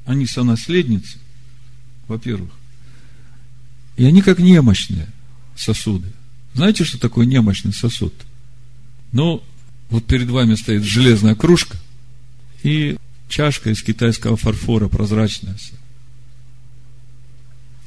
они 0.04 0.26
сонаследницы, 0.26 1.18
во-первых, 2.08 2.50
и 3.96 4.04
они 4.04 4.20
как 4.20 4.38
немощные 4.38 5.08
сосуды. 5.56 6.12
Знаете, 6.52 6.84
что 6.84 6.98
такое 6.98 7.24
немощный 7.24 7.72
сосуд? 7.72 8.12
Ну, 9.12 9.42
вот 9.88 10.04
перед 10.06 10.28
вами 10.28 10.54
стоит 10.54 10.82
железная 10.82 11.34
кружка 11.34 11.76
и 12.62 12.96
чашка 13.28 13.70
из 13.70 13.82
китайского 13.82 14.36
фарфора 14.36 14.88
прозрачная. 14.88 15.56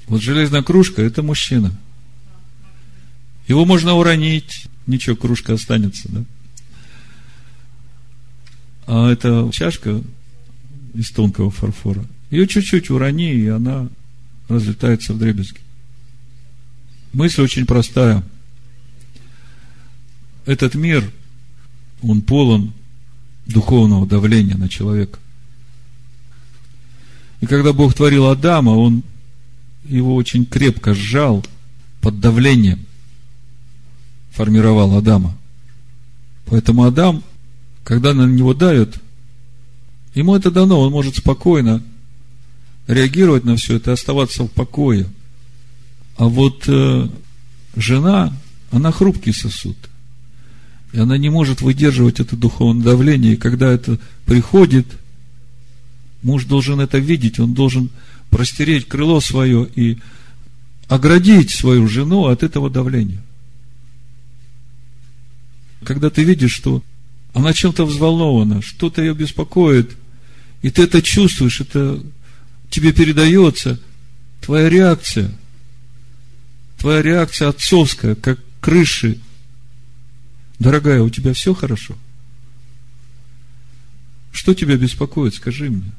Вот 0.07 0.21
железная 0.21 0.63
кружка– 0.63 1.01
это 1.03 1.21
мужчина. 1.21 1.71
Его 3.47 3.65
можно 3.65 3.93
уронить, 3.93 4.67
ничего, 4.87 5.15
кружка 5.15 5.53
останется, 5.53 6.09
да? 6.09 6.23
А 8.87 9.11
эта 9.11 9.49
чашка 9.51 10.01
из 10.95 11.11
тонкого 11.11 11.51
фарфора, 11.51 12.05
ее 12.31 12.47
чуть-чуть 12.47 12.89
урони, 12.89 13.33
и 13.33 13.47
она 13.47 13.87
разлетается 14.47 15.13
в 15.13 15.19
дребезги. 15.19 15.59
Мысль 17.13 17.41
очень 17.41 17.65
простая. 17.65 18.23
Этот 20.49 20.73
мир, 20.73 21.07
он 22.01 22.23
полон 22.23 22.73
духовного 23.45 24.07
давления 24.07 24.57
на 24.57 24.67
человека. 24.67 25.19
И 27.39 27.45
когда 27.45 27.71
Бог 27.71 27.93
творил 27.93 28.25
Адама, 28.25 28.71
Он 28.71 29.03
его 29.83 30.15
очень 30.15 30.47
крепко 30.47 30.95
сжал 30.95 31.45
под 32.01 32.19
давлением, 32.19 32.83
формировал 34.31 34.97
Адама. 34.97 35.37
Поэтому 36.47 36.85
Адам, 36.85 37.23
когда 37.83 38.15
на 38.15 38.25
него 38.25 38.55
давят, 38.55 38.99
ему 40.15 40.35
это 40.35 40.49
дано, 40.49 40.79
он 40.79 40.91
может 40.91 41.17
спокойно 41.17 41.83
реагировать 42.87 43.43
на 43.43 43.55
все 43.55 43.75
это, 43.75 43.93
оставаться 43.93 44.45
в 44.45 44.47
покое. 44.47 45.05
А 46.17 46.25
вот 46.25 46.63
э, 46.67 47.07
жена, 47.75 48.35
она 48.71 48.91
хрупкий 48.91 49.31
сосуд. 49.31 49.77
И 50.91 50.99
она 50.99 51.17
не 51.17 51.29
может 51.29 51.61
выдерживать 51.61 52.19
это 52.19 52.35
духовное 52.35 52.83
давление. 52.83 53.33
И 53.33 53.37
когда 53.37 53.71
это 53.71 53.99
приходит, 54.25 54.87
муж 56.23 56.45
должен 56.45 56.79
это 56.79 56.97
видеть, 56.97 57.39
он 57.39 57.53
должен 57.53 57.89
простереть 58.29 58.87
крыло 58.87 59.19
свое 59.21 59.67
и 59.75 59.97
оградить 60.87 61.51
свою 61.51 61.87
жену 61.87 62.25
от 62.25 62.43
этого 62.43 62.69
давления. 62.69 63.21
Когда 65.83 66.09
ты 66.09 66.23
видишь, 66.23 66.53
что 66.53 66.83
она 67.33 67.53
чем-то 67.53 67.85
взволнована, 67.85 68.61
что-то 68.61 69.01
ее 69.01 69.13
беспокоит, 69.13 69.95
и 70.61 70.69
ты 70.71 70.83
это 70.83 71.01
чувствуешь, 71.01 71.61
это 71.61 72.03
тебе 72.69 72.91
передается, 72.91 73.79
твоя 74.41 74.69
реакция, 74.69 75.31
твоя 76.77 77.01
реакция 77.01 77.49
отцовская, 77.49 78.15
как 78.15 78.39
крыши. 78.59 79.19
Дорогая, 80.59 81.01
у 81.01 81.09
тебя 81.09 81.33
все 81.33 81.53
хорошо? 81.53 81.97
Что 84.31 84.53
тебя 84.53 84.75
беспокоит, 84.77 85.33
скажи 85.33 85.69
мне. 85.69 85.91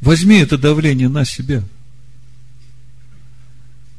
Возьми 0.00 0.38
это 0.38 0.56
давление 0.56 1.08
на 1.08 1.24
себя. 1.24 1.64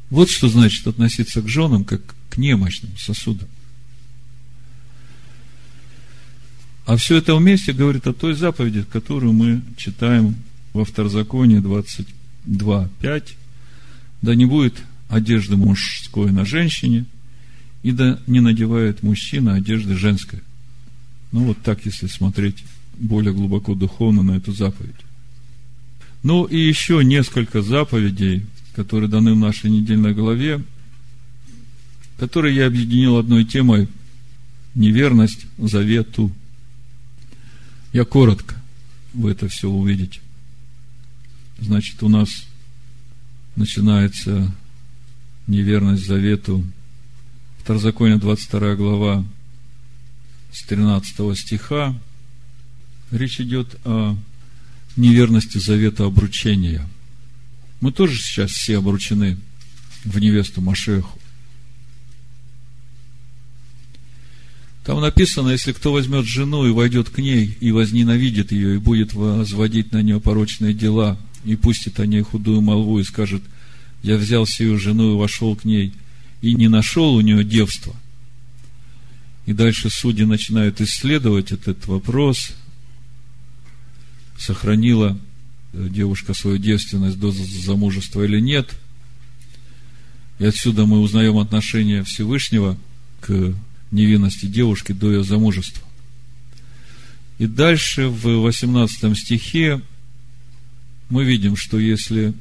Вот 0.09 0.29
что 0.29 0.47
значит 0.47 0.86
относиться 0.88 1.41
к 1.41 1.47
женам, 1.47 1.84
как 1.84 2.01
к 2.29 2.38
немощным 2.38 2.95
сосудам. 2.97 3.47
А 6.86 6.97
все 6.97 7.17
это 7.17 7.36
вместе 7.36 7.73
говорит 7.73 8.07
о 8.07 8.13
той 8.13 8.34
заповеди, 8.34 8.84
которую 8.84 9.34
мы 9.34 9.61
читаем 9.77 10.36
во 10.73 10.84
Второзаконии 10.84 11.59
22.5. 11.59 13.29
Да 14.21 14.36
не 14.36 14.45
будет 14.45 14.75
одежды 15.07 15.55
мужской 15.55 16.32
на 16.32 16.45
женщине, 16.45 17.05
и 17.84 17.91
да 17.91 18.19
не 18.27 18.39
надевает 18.39 19.03
мужчина 19.03 19.55
одежды 19.55 19.95
женской. 19.95 20.39
Ну, 21.32 21.45
вот 21.45 21.57
так, 21.61 21.86
если 21.86 22.07
смотреть 22.07 22.63
более 22.97 23.34
глубоко 23.34 23.73
духовно 23.73 24.21
на 24.21 24.34
эту 24.34 24.53
заповедь. 24.53 24.95
Ну 26.23 26.45
и 26.45 26.59
еще 26.59 27.03
несколько 27.03 27.61
заповедей, 27.61 28.45
которые 28.75 29.09
даны 29.09 29.34
в 29.34 29.38
нашей 29.38 29.71
недельной 29.71 30.13
главе, 30.13 30.61
которые 32.17 32.55
я 32.55 32.67
объединил 32.67 33.17
одной 33.17 33.43
темой 33.45 33.88
неверность 34.75 35.47
завету. 35.57 36.32
Я 37.91 38.05
коротко 38.05 38.61
вы 39.13 39.32
это 39.32 39.47
все 39.47 39.69
увидите. 39.69 40.19
Значит, 41.59 42.01
у 42.03 42.09
нас 42.09 42.29
начинается 43.55 44.53
неверность 45.47 46.05
завету. 46.05 46.63
Второзаконие, 47.72 48.17
22 48.17 48.76
глава, 48.76 49.26
с 50.51 50.61
13 50.65 51.38
стиха. 51.39 51.97
Речь 53.11 53.39
идет 53.39 53.78
о 53.86 54.17
неверности 54.97 55.57
завета 55.57 56.03
обручения. 56.03 56.86
Мы 57.80 57.93
тоже 57.93 58.17
сейчас 58.17 58.51
все 58.51 58.80
обручены 58.80 59.38
в 60.03 60.19
невесту 60.19 60.59
Машеху. 60.59 61.17
Там 64.84 64.99
написано, 64.99 65.51
если 65.51 65.72
кто 65.72 65.93
возьмет 65.93 66.26
жену 66.26 66.67
и 66.67 66.72
войдет 66.72 67.09
к 67.09 67.19
ней, 67.19 67.55
и 67.61 67.72
возненавидит 67.72 68.51
ее, 68.51 68.76
и 68.76 68.80
будет 68.80 69.13
возводить 69.13 69.93
на 69.93 70.01
нее 70.01 70.19
порочные 70.19 70.74
дела, 70.74 71.17
и 71.45 71.55
пустит 71.55 72.01
о 72.01 72.05
ней 72.05 72.22
худую 72.22 72.59
молву, 72.59 72.99
и 72.99 73.05
скажет, 73.05 73.41
я 74.03 74.17
взял 74.17 74.45
сию 74.45 74.78
жену 74.78 75.13
и 75.13 75.17
вошел 75.17 75.55
к 75.55 75.63
ней, 75.63 75.93
и 76.42 76.54
не 76.54 76.68
нашел 76.68 77.16
у 77.16 77.22
нее 77.22 77.44
девства. 77.44 77.96
И 79.46 79.54
дальше 79.54 79.89
судьи 79.89 80.26
начинают 80.26 80.82
исследовать 80.82 81.52
этот 81.52 81.88
вопрос, 81.88 82.52
сохранила 84.38 85.18
девушка 85.74 86.34
свою 86.34 86.58
девственность 86.58 87.20
до 87.20 87.32
замужества 87.32 88.24
или 88.24 88.39
нет. 88.39 88.70
И 90.39 90.46
отсюда 90.46 90.86
мы 90.86 91.00
узнаем 91.00 91.38
отношение 91.38 92.04
Всевышнего 92.04 92.78
к 93.20 93.54
невинности 93.92 94.46
девушки 94.46 94.92
до 94.92 95.12
ее 95.12 95.24
замужества. 95.24 95.84
И 97.38 97.48
дальше 97.48 98.08
в 98.08 98.42
18 98.42 99.18
стихе 99.18 99.82
мы 101.10 101.24
видим, 101.24 101.56
что 101.56 101.80
если 101.80 102.34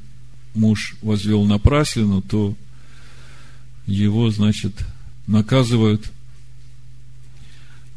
муж 0.54 0.96
возвел 1.02 1.44
напраслину, 1.44 2.22
то 2.22 2.56
его, 3.86 4.30
значит, 4.30 4.72
наказывают. 5.26 6.10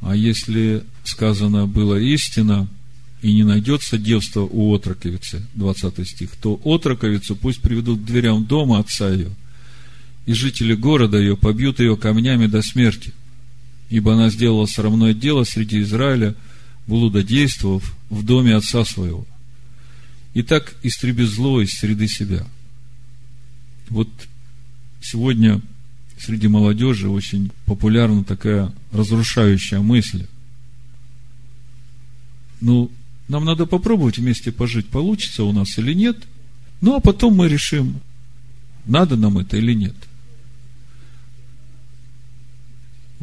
А 0.01 0.15
если 0.15 0.83
сказано 1.03 1.67
было 1.67 1.95
истина, 1.95 2.67
и 3.21 3.33
не 3.33 3.43
найдется 3.43 3.97
девства 3.97 4.41
у 4.41 4.75
отроковицы, 4.75 5.41
20 5.55 6.07
стих, 6.07 6.31
то 6.41 6.59
отроковицу 6.65 7.37
пусть 7.37 7.61
приведут 7.61 8.01
к 8.01 8.05
дверям 8.05 8.45
дома 8.45 8.79
отца 8.79 9.09
ее, 9.09 9.31
и 10.25 10.33
жители 10.33 10.73
города 10.73 11.17
ее 11.17 11.37
побьют 11.37 11.79
ее 11.79 11.95
камнями 11.95 12.47
до 12.47 12.61
смерти– 12.61 13.13
ибо 13.93 14.13
она 14.13 14.31
сделала 14.31 14.65
срамное 14.65 15.13
дело 15.13 15.43
среди 15.43 15.81
Израиля, 15.81 16.33
блудодействовав 16.87 17.95
в 18.09 18.25
доме 18.25 18.55
отца 18.55 18.83
своего. 18.85 19.27
И 20.33 20.41
так 20.41 20.73
истреби 20.81 21.21
зло 21.25 21.61
из 21.61 21.73
среды 21.73 22.07
себя. 22.07 22.43
Вот 23.89 24.09
сегодня 24.99 25.61
среди 26.17 26.47
молодежи 26.47 27.09
очень 27.09 27.51
популярна 27.65 28.23
такая 28.23 28.71
разрушающая 28.91 29.79
мысль. 29.79 30.25
Ну, 32.61 32.91
нам 33.27 33.45
надо 33.45 33.65
попробовать 33.65 34.17
вместе 34.17 34.51
пожить, 34.51 34.87
получится 34.87 35.43
у 35.43 35.51
нас 35.51 35.77
или 35.77 35.93
нет. 35.93 36.17
Ну, 36.81 36.95
а 36.95 36.99
потом 36.99 37.35
мы 37.35 37.47
решим, 37.47 37.99
надо 38.85 39.15
нам 39.15 39.37
это 39.37 39.57
или 39.57 39.73
нет– 39.73 39.95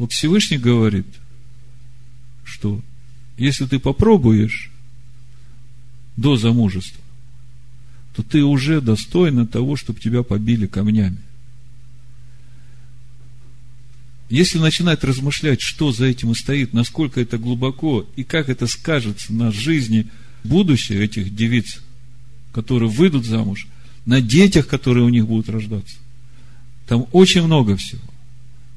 Вот 0.01 0.13
Всевышний 0.13 0.57
говорит, 0.57 1.05
что 2.43 2.81
если 3.37 3.67
ты 3.67 3.77
попробуешь 3.77 4.71
до 6.17 6.37
замужества, 6.37 7.03
то 8.15 8.23
ты 8.23 8.43
уже 8.43 8.81
достойна 8.81 9.45
того, 9.45 9.75
чтобы 9.75 9.99
тебя 9.99 10.23
побили 10.23 10.65
камнями. 10.65 11.19
Если 14.31 14.59
начинать 14.59 15.03
размышлять, 15.03 15.59
что 15.61 15.91
за 15.91 16.05
этим 16.05 16.31
и 16.31 16.35
стоит, 16.35 16.71
насколько 16.71 17.19
это 17.19 17.37
глубоко 17.37 18.07
и 18.15 18.23
как 18.23 18.47
это 18.47 18.65
скажется 18.65 19.33
на 19.33 19.51
жизни 19.51 20.07
будущее 20.45 21.03
этих 21.03 21.35
девиц, 21.35 21.81
которые 22.53 22.89
выйдут 22.89 23.25
замуж, 23.25 23.67
на 24.05 24.21
детях, 24.21 24.67
которые 24.67 25.03
у 25.03 25.09
них 25.09 25.27
будут 25.27 25.49
рождаться, 25.49 25.97
там 26.87 27.07
очень 27.11 27.43
много 27.43 27.75
всего. 27.75 28.01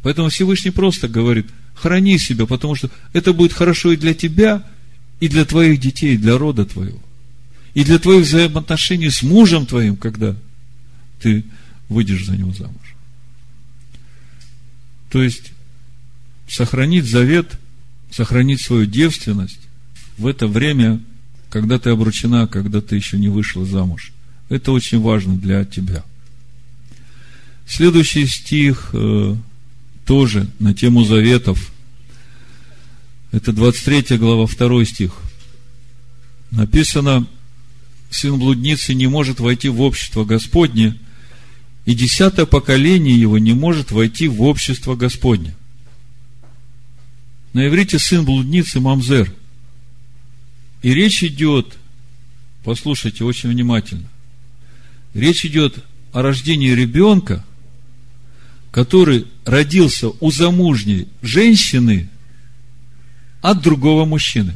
Поэтому 0.03 0.29
Всевышний 0.29 0.73
просто 0.73 1.07
говорит, 1.07 1.47
храни 1.75 2.19
себя, 2.19 2.47
потому 2.47 2.75
что 2.75 2.91
это 3.13 3.33
будет 3.33 3.53
хорошо 3.53 3.93
и 3.93 3.97
для 3.97 4.13
тебя, 4.13 4.69
и 5.21 5.29
для 5.29 5.45
твоих 5.45 5.79
детей, 5.79 6.15
и 6.15 6.19
для 6.19 6.37
рода 6.37 6.65
твоего. 6.65 7.01
И 7.75 7.85
для 7.85 8.01
твоих 8.01 8.27
взаимоотношений 8.27 9.09
с 9.09 9.23
мужем 9.23 9.67
твоим, 9.67 9.95
когда 9.95 10.35
ты 11.21 11.45
выйдешь 11.89 12.27
за 12.27 12.37
него 12.37 12.53
замуж. 12.53 12.84
То 15.15 15.23
есть, 15.23 15.53
сохранить 16.49 17.05
завет, 17.05 17.61
сохранить 18.11 18.61
свою 18.61 18.85
девственность 18.85 19.61
в 20.19 20.27
это 20.27 20.49
время, 20.49 21.01
когда 21.51 21.79
ты 21.79 21.91
обручена, 21.91 22.49
когда 22.49 22.81
ты 22.81 22.97
еще 22.97 23.17
не 23.17 23.29
вышла 23.29 23.65
замуж. 23.65 24.11
Это 24.49 24.73
очень 24.73 25.01
важно 25.01 25.37
для 25.37 25.65
тебя. 25.65 26.03
Следующий 27.65 28.27
стих 28.27 28.91
э, 28.93 29.37
тоже 30.05 30.49
на 30.59 30.75
тему 30.75 31.05
заветов. 31.05 31.73
Это 33.31 33.53
23 33.53 34.19
глава, 34.19 34.49
2 34.49 34.85
стих. 34.85 35.13
Написано, 36.51 37.25
сын 38.11 38.37
блудницы 38.37 38.95
не 38.95 39.07
может 39.07 39.39
войти 39.39 39.69
в 39.69 39.81
общество 39.81 40.25
Господне, 40.25 40.99
и 41.85 41.95
десятое 41.95 42.47
поколение 42.47 43.19
его 43.19 43.39
не 43.39 43.53
может 43.53 43.91
войти 43.91 44.29
в 44.29 44.43
общество 44.43 44.97
Господне. 44.97 45.55
На 47.53 47.67
иврите 47.67 47.99
сын 47.99 48.25
блудницы 48.25 48.81
Мамзер. 48.81 49.33
И 50.83 50.93
речь 50.93 51.23
идет, 51.23 51.77
послушайте 52.63 53.25
очень 53.25 53.51
внимательно, 53.51 54.09
речь 55.15 55.45
идет 55.45 55.85
о 56.13 56.23
рождении 56.23 56.71
ребенка, 56.71 57.45
который 58.71 59.27
родился 59.45 60.09
у 60.21 60.31
замужней 60.31 61.09
женщины 61.23 62.09
от 63.41 63.63
другого 63.63 64.05
мужчины. 64.05 64.55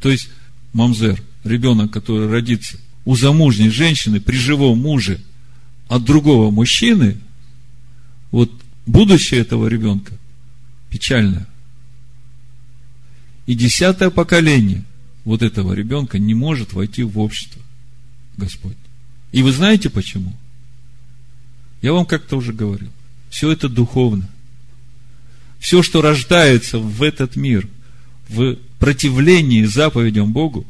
То 0.00 0.10
есть, 0.10 0.28
мамзер, 0.72 1.22
ребенок, 1.44 1.92
который 1.92 2.28
родится 2.28 2.78
у 3.08 3.16
замужней 3.16 3.70
женщины 3.70 4.20
при 4.20 4.36
живом 4.36 4.80
муже 4.80 5.18
от 5.88 6.04
другого 6.04 6.50
мужчины, 6.50 7.16
вот 8.30 8.52
будущее 8.84 9.40
этого 9.40 9.66
ребенка 9.66 10.12
печальное. 10.90 11.48
И 13.46 13.54
десятое 13.54 14.10
поколение 14.10 14.84
вот 15.24 15.40
этого 15.40 15.72
ребенка 15.72 16.18
не 16.18 16.34
может 16.34 16.74
войти 16.74 17.02
в 17.02 17.18
общество 17.18 17.62
Господь. 18.36 18.76
И 19.32 19.42
вы 19.42 19.52
знаете 19.52 19.88
почему? 19.88 20.36
Я 21.80 21.94
вам 21.94 22.04
как-то 22.04 22.36
уже 22.36 22.52
говорил. 22.52 22.90
Все 23.30 23.50
это 23.50 23.70
духовно. 23.70 24.28
Все, 25.58 25.82
что 25.82 26.02
рождается 26.02 26.78
в 26.78 27.02
этот 27.02 27.36
мир, 27.36 27.66
в 28.28 28.56
противлении 28.78 29.64
заповедям 29.64 30.30
Богу, 30.34 30.66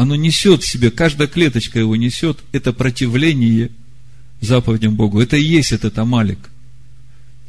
оно 0.00 0.16
несет 0.16 0.62
в 0.62 0.66
себе, 0.66 0.90
каждая 0.90 1.28
клеточка 1.28 1.78
его 1.78 1.94
несет, 1.94 2.38
это 2.52 2.72
противление 2.72 3.70
заповедям 4.40 4.94
Богу. 4.96 5.20
Это 5.20 5.36
и 5.36 5.42
есть 5.42 5.72
этот 5.72 5.98
Амалик. 5.98 6.38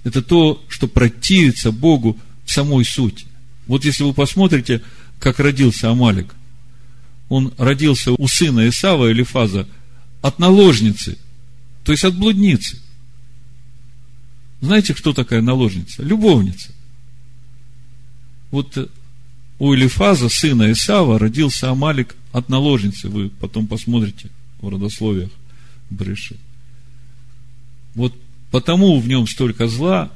Это 0.04 0.22
то, 0.22 0.62
что 0.68 0.90
противится 0.90 1.72
Богу 1.72 2.20
в 2.44 2.52
самой 2.52 2.84
сути. 2.84 3.26
Вот 3.68 3.86
если 3.86 4.04
вы 4.04 4.14
посмотрите, 4.14 4.82
как 5.18 5.40
родился 5.40 5.92
Амалик, 5.92 6.36
он 7.30 7.54
родился 7.58 8.12
у 8.12 8.28
сына 8.28 8.68
Исава 8.68 9.10
или 9.10 9.24
Фаза 9.24 9.66
от 10.22 10.38
наложницы, 10.38 11.18
то 11.86 11.94
есть 11.94 12.04
от 12.04 12.18
блудницы. 12.18 12.78
Знаете, 14.60 14.94
кто 14.94 15.14
такая 15.14 15.42
наложница? 15.42 16.04
Любовница. 16.04 16.74
Вот 18.52 18.92
у 19.58 19.74
Элифаза, 19.74 20.28
сына 20.28 20.70
Исава, 20.74 21.18
родился 21.18 21.70
Амалик 21.70 22.18
от 22.32 22.50
наложницы. 22.50 23.10
Вы 23.10 23.30
потом 23.30 23.68
посмотрите 23.68 24.30
в 24.60 24.70
родословиях 24.70 25.30
Бреши. 25.90 26.38
Вот 27.96 28.14
потому 28.52 29.00
в 29.00 29.08
нем 29.08 29.28
столько 29.28 29.68
зла, 29.68 30.12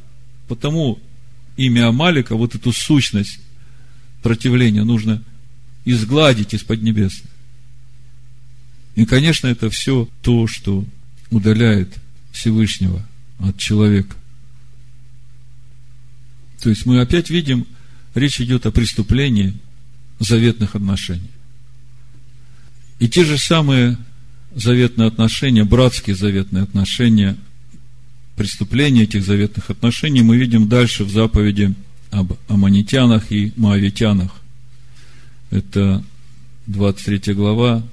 потому 0.47 0.99
имя 1.57 1.87
Амалика, 1.89 2.35
вот 2.35 2.55
эту 2.55 2.71
сущность 2.71 3.39
противления 4.21 4.83
нужно 4.83 5.23
изгладить 5.83 6.53
из-под 6.53 6.81
небес. 6.81 7.21
И, 8.95 9.05
конечно, 9.05 9.47
это 9.47 9.69
все 9.69 10.09
то, 10.21 10.47
что 10.47 10.85
удаляет 11.29 11.95
Всевышнего 12.31 13.05
от 13.39 13.57
человека. 13.57 14.15
То 16.61 16.69
есть 16.69 16.85
мы 16.85 17.01
опять 17.01 17.29
видим 17.29 17.67
речь 18.15 18.39
идет 18.41 18.65
о 18.65 18.71
преступлении 18.71 19.53
заветных 20.19 20.75
отношений. 20.75 21.29
И 22.99 23.09
те 23.09 23.25
же 23.25 23.37
самые 23.37 23.97
заветные 24.55 25.07
отношения, 25.07 25.63
братские 25.63 26.15
заветные 26.15 26.63
отношения, 26.63 27.35
преступления 28.35 29.03
этих 29.03 29.23
заветных 29.23 29.69
отношений 29.69 30.21
мы 30.21 30.37
видим 30.37 30.67
дальше 30.67 31.03
в 31.03 31.11
заповеди 31.11 31.73
об 32.11 32.33
аманитянах 32.47 33.31
и 33.31 33.51
моавитянах. 33.55 34.31
Это 35.51 36.03
23 36.67 37.33
глава 37.33 37.83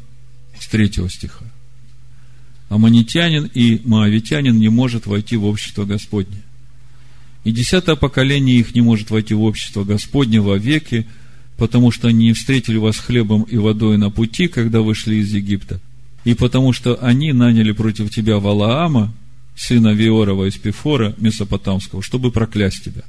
с 0.59 0.67
3 0.69 1.09
стиха. 1.09 1.45
Аманитянин 2.69 3.51
и 3.53 3.83
моавитянин 3.85 4.57
не 4.59 4.69
может 4.69 5.07
войти 5.07 5.37
в 5.37 5.45
общество 5.45 5.85
Господне. 5.85 6.43
И 7.45 7.51
десятое 7.51 7.97
поколение 7.97 8.57
их 8.57 8.75
не 8.75 8.81
может 8.81 9.11
войти 9.11 9.35
в 9.35 9.43
общество 9.43 9.85
Господне 9.85 10.41
во 10.41 10.57
веки, 10.57 11.07
потому 11.63 11.93
что 11.93 12.09
они 12.09 12.33
встретили 12.33 12.77
вас 12.77 12.99
хлебом 12.99 13.45
и 13.45 13.57
водой 13.57 13.97
на 13.97 14.11
пути, 14.11 14.49
когда 14.49 14.81
вышли 14.81 15.15
из 15.15 15.33
Египта, 15.33 15.79
и 16.25 16.35
потому 16.35 16.73
что 16.73 16.99
они 17.01 17.33
наняли 17.33 17.71
против 17.71 18.11
тебя 18.11 18.41
Валаама, 18.41 19.15
сына 19.55 19.95
Виорова 19.95 20.49
из 20.49 20.57
Пифора, 20.57 21.15
Месопотамского, 21.19 22.03
чтобы 22.03 22.33
проклясть 22.33 22.83
тебя. 22.83 23.03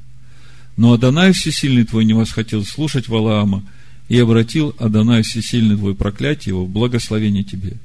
Но 0.77 0.93
Адонай 0.93 1.33
Всесильный 1.33 1.83
твой 1.83 2.05
не 2.05 2.13
восхотел 2.13 2.63
слушать 2.63 3.07
Валаама, 3.07 3.63
и 4.07 4.19
обратил 4.19 4.75
Адонай 4.77 5.23
Всесильный 5.23 5.75
твой 5.75 5.95
проклятие 5.95 6.53
его 6.53 6.65
в 6.65 6.69
благословение 6.69 7.43
тебе. 7.43 7.77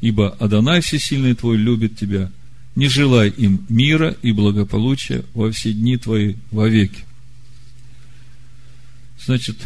Ибо 0.00 0.30
Адонай 0.40 0.80
Всесильный 0.80 1.36
твой 1.36 1.56
любит 1.56 1.96
тебя, 1.96 2.32
не 2.74 2.88
желай 2.88 3.28
им 3.28 3.64
мира 3.68 4.16
и 4.22 4.32
благополучия 4.32 5.24
во 5.34 5.52
все 5.52 5.72
дни 5.72 5.96
твои 5.98 6.34
вовеки. 6.50 7.04
Значит, 9.24 9.58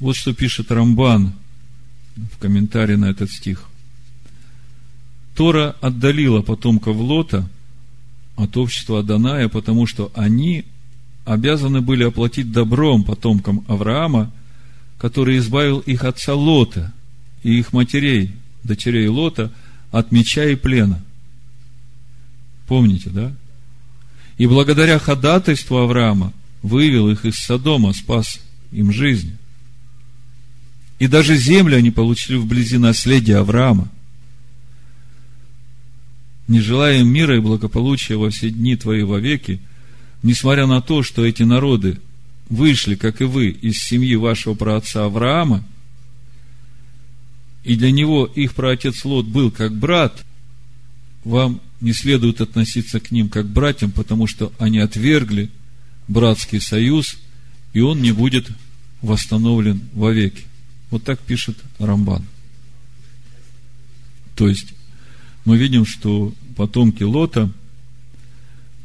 вот 0.00 0.16
что 0.16 0.32
пишет 0.32 0.70
Рамбан 0.70 1.32
в 2.16 2.38
комментарии 2.38 2.96
на 2.96 3.06
этот 3.06 3.30
стих. 3.30 3.64
Тора 5.34 5.76
отдалила 5.80 6.42
потомков 6.42 6.96
Лота 6.96 7.48
от 8.36 8.56
общества 8.56 9.00
Аданая, 9.00 9.48
потому 9.48 9.86
что 9.86 10.10
они 10.14 10.64
обязаны 11.24 11.80
были 11.80 12.04
оплатить 12.04 12.50
добром 12.50 13.04
потомкам 13.04 13.64
Авраама, 13.68 14.32
который 14.98 15.38
избавил 15.38 15.78
их 15.80 16.04
отца 16.04 16.34
Лота 16.34 16.92
и 17.42 17.58
их 17.58 17.72
матерей, 17.72 18.32
дочерей 18.64 19.06
Лота, 19.06 19.52
от 19.90 20.12
меча 20.12 20.44
и 20.44 20.56
плена. 20.56 21.00
Помните, 22.66 23.10
да? 23.10 23.32
И 24.36 24.46
благодаря 24.46 24.98
ходатайству 24.98 25.78
Авраама 25.78 26.32
вывел 26.62 27.08
их 27.08 27.24
из 27.24 27.36
Содома, 27.36 27.92
спас 27.92 28.40
им 28.72 28.92
жизнь. 28.92 29.36
И 30.98 31.06
даже 31.06 31.36
землю 31.36 31.76
они 31.76 31.90
получили 31.90 32.36
вблизи 32.36 32.78
наследия 32.78 33.36
Авраама. 33.36 33.88
Не 36.48 36.60
желая 36.60 37.00
им 37.00 37.08
мира 37.08 37.36
и 37.36 37.40
благополучия 37.40 38.16
во 38.16 38.30
все 38.30 38.50
дни 38.50 38.74
твои 38.76 39.02
вовеки, 39.02 39.60
несмотря 40.22 40.66
на 40.66 40.80
то, 40.80 41.02
что 41.02 41.24
эти 41.24 41.42
народы 41.42 42.00
вышли, 42.48 42.94
как 42.94 43.20
и 43.20 43.24
вы, 43.24 43.48
из 43.48 43.78
семьи 43.78 44.16
вашего 44.16 44.54
праотца 44.54 45.04
Авраама, 45.04 45.64
и 47.64 47.76
для 47.76 47.90
него 47.90 48.24
их 48.24 48.54
праотец 48.54 49.04
Лот 49.04 49.26
был 49.26 49.50
как 49.50 49.76
брат, 49.76 50.24
вам 51.22 51.60
не 51.80 51.92
следует 51.92 52.40
относиться 52.40 52.98
к 52.98 53.10
ним 53.10 53.28
как 53.28 53.46
братьям, 53.46 53.90
потому 53.90 54.26
что 54.26 54.52
они 54.58 54.78
отвергли 54.78 55.50
братский 56.08 56.60
союз, 56.60 57.18
и 57.74 57.80
он 57.80 58.00
не 58.00 58.12
будет 58.12 58.48
восстановлен 59.02 59.82
вовеки. 59.92 60.44
Вот 60.90 61.04
так 61.04 61.20
пишет 61.20 61.58
Рамбан. 61.78 62.24
То 64.34 64.48
есть, 64.48 64.74
мы 65.44 65.58
видим, 65.58 65.84
что 65.84 66.32
потомки 66.56 67.02
Лота, 67.02 67.50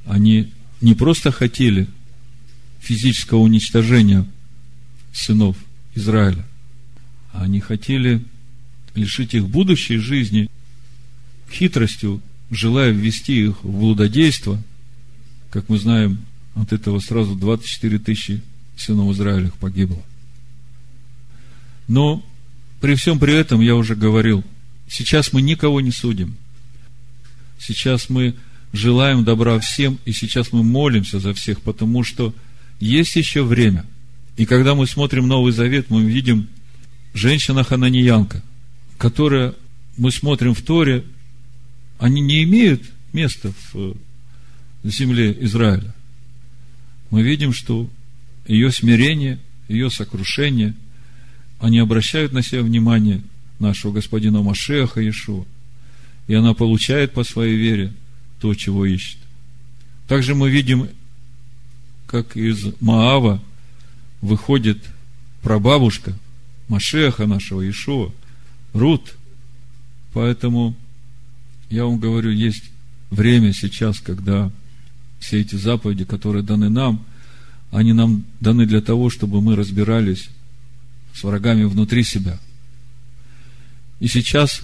они 0.05 0.51
не 0.81 0.95
просто 0.95 1.31
хотели 1.31 1.87
физического 2.79 3.39
уничтожения 3.39 4.27
сынов 5.13 5.55
Израиля, 5.95 6.45
а 7.31 7.43
они 7.43 7.59
хотели 7.59 8.23
лишить 8.95 9.33
их 9.33 9.47
будущей 9.47 9.97
жизни 9.97 10.49
хитростью 11.51 12.21
желая 12.55 12.91
ввести 12.91 13.45
их 13.45 13.63
в 13.63 13.71
блудодейство, 13.71 14.61
как 15.49 15.69
мы 15.69 15.77
знаем, 15.77 16.19
от 16.55 16.73
этого 16.73 16.99
сразу 16.99 17.35
24 17.35 17.99
тысячи 17.99 18.41
сынов 18.77 19.13
Израиля 19.15 19.51
погибло. 19.59 20.01
Но 21.88 22.23
при 22.81 22.95
всем 22.95 23.19
при 23.19 23.34
этом, 23.34 23.61
я 23.61 23.75
уже 23.75 23.95
говорил, 23.95 24.43
сейчас 24.88 25.34
мы 25.34 25.41
никого 25.41 25.81
не 25.81 25.91
судим. 25.91 26.36
Сейчас 27.59 28.09
мы 28.09 28.36
желаем 28.73 29.23
добра 29.23 29.59
всем, 29.59 29.99
и 30.05 30.11
сейчас 30.11 30.51
мы 30.51 30.63
молимся 30.63 31.19
за 31.19 31.34
всех, 31.34 31.61
потому 31.61 32.03
что 32.03 32.34
есть 32.79 33.15
еще 33.15 33.43
время. 33.43 33.86
И 34.36 34.45
когда 34.45 34.75
мы 34.75 34.88
смотрим 34.88 35.27
Новый 35.27 35.53
Завет, 35.53 35.89
мы 35.89 36.03
видим 36.03 36.49
женщина-хананьянка, 37.13 38.41
которая, 38.97 39.53
мы 39.95 40.11
смотрим 40.11 40.55
в 40.55 40.61
Торе, 40.61 41.05
они 41.99 42.19
не 42.19 42.43
имеют 42.43 42.84
места 43.13 43.53
в 43.71 43.95
земле 44.84 45.38
Израиля. 45.41 45.93
Мы 47.11 47.21
видим, 47.21 47.53
что 47.53 47.88
ее 48.47 48.71
смирение, 48.71 49.39
ее 49.67 49.89
сокрушение, 49.91 50.73
они 51.64 51.80
обращают 51.80 52.34
на 52.34 52.43
себя 52.43 52.61
внимание 52.61 53.22
нашего 53.57 53.93
господина 53.93 54.41
Машеха 54.41 54.99
Иешуа, 54.99 55.45
и 56.28 56.34
она 56.34 56.53
получает 56.53 57.14
по 57.14 57.24
своей 57.24 57.55
вере 57.55 57.93
то, 58.41 58.53
чего 58.53 58.86
ищет. 58.86 59.18
Также 60.09 60.36
мы 60.36 60.49
видим, 60.49 60.89
как 62.05 62.36
из 62.36 62.66
Маава 62.82 63.41
выходит 64.20 64.84
прабабушка 65.41 66.20
Машеха 66.68 67.28
нашего 67.28 67.68
Ишуа, 67.70 68.11
Рут. 68.74 69.16
Поэтому 70.11 70.76
я 71.70 71.86
вам 71.86 71.97
говорю, 71.97 72.32
есть 72.32 72.72
время 73.09 73.53
сейчас, 73.53 74.01
когда 74.01 74.51
все 75.22 75.39
эти 75.39 75.55
заповеди, 75.55 76.03
которые 76.03 76.43
даны 76.43 76.70
нам, 76.70 77.05
они 77.72 77.93
нам 77.93 78.26
даны 78.41 78.66
для 78.66 78.82
того, 78.82 79.09
чтобы 79.09 79.39
мы 79.39 79.55
разбирались 79.55 80.28
с 81.14 81.24
врагами 81.24 81.64
внутри 81.64 82.03
себя. 82.03 82.39
И 83.99 84.07
сейчас 84.07 84.64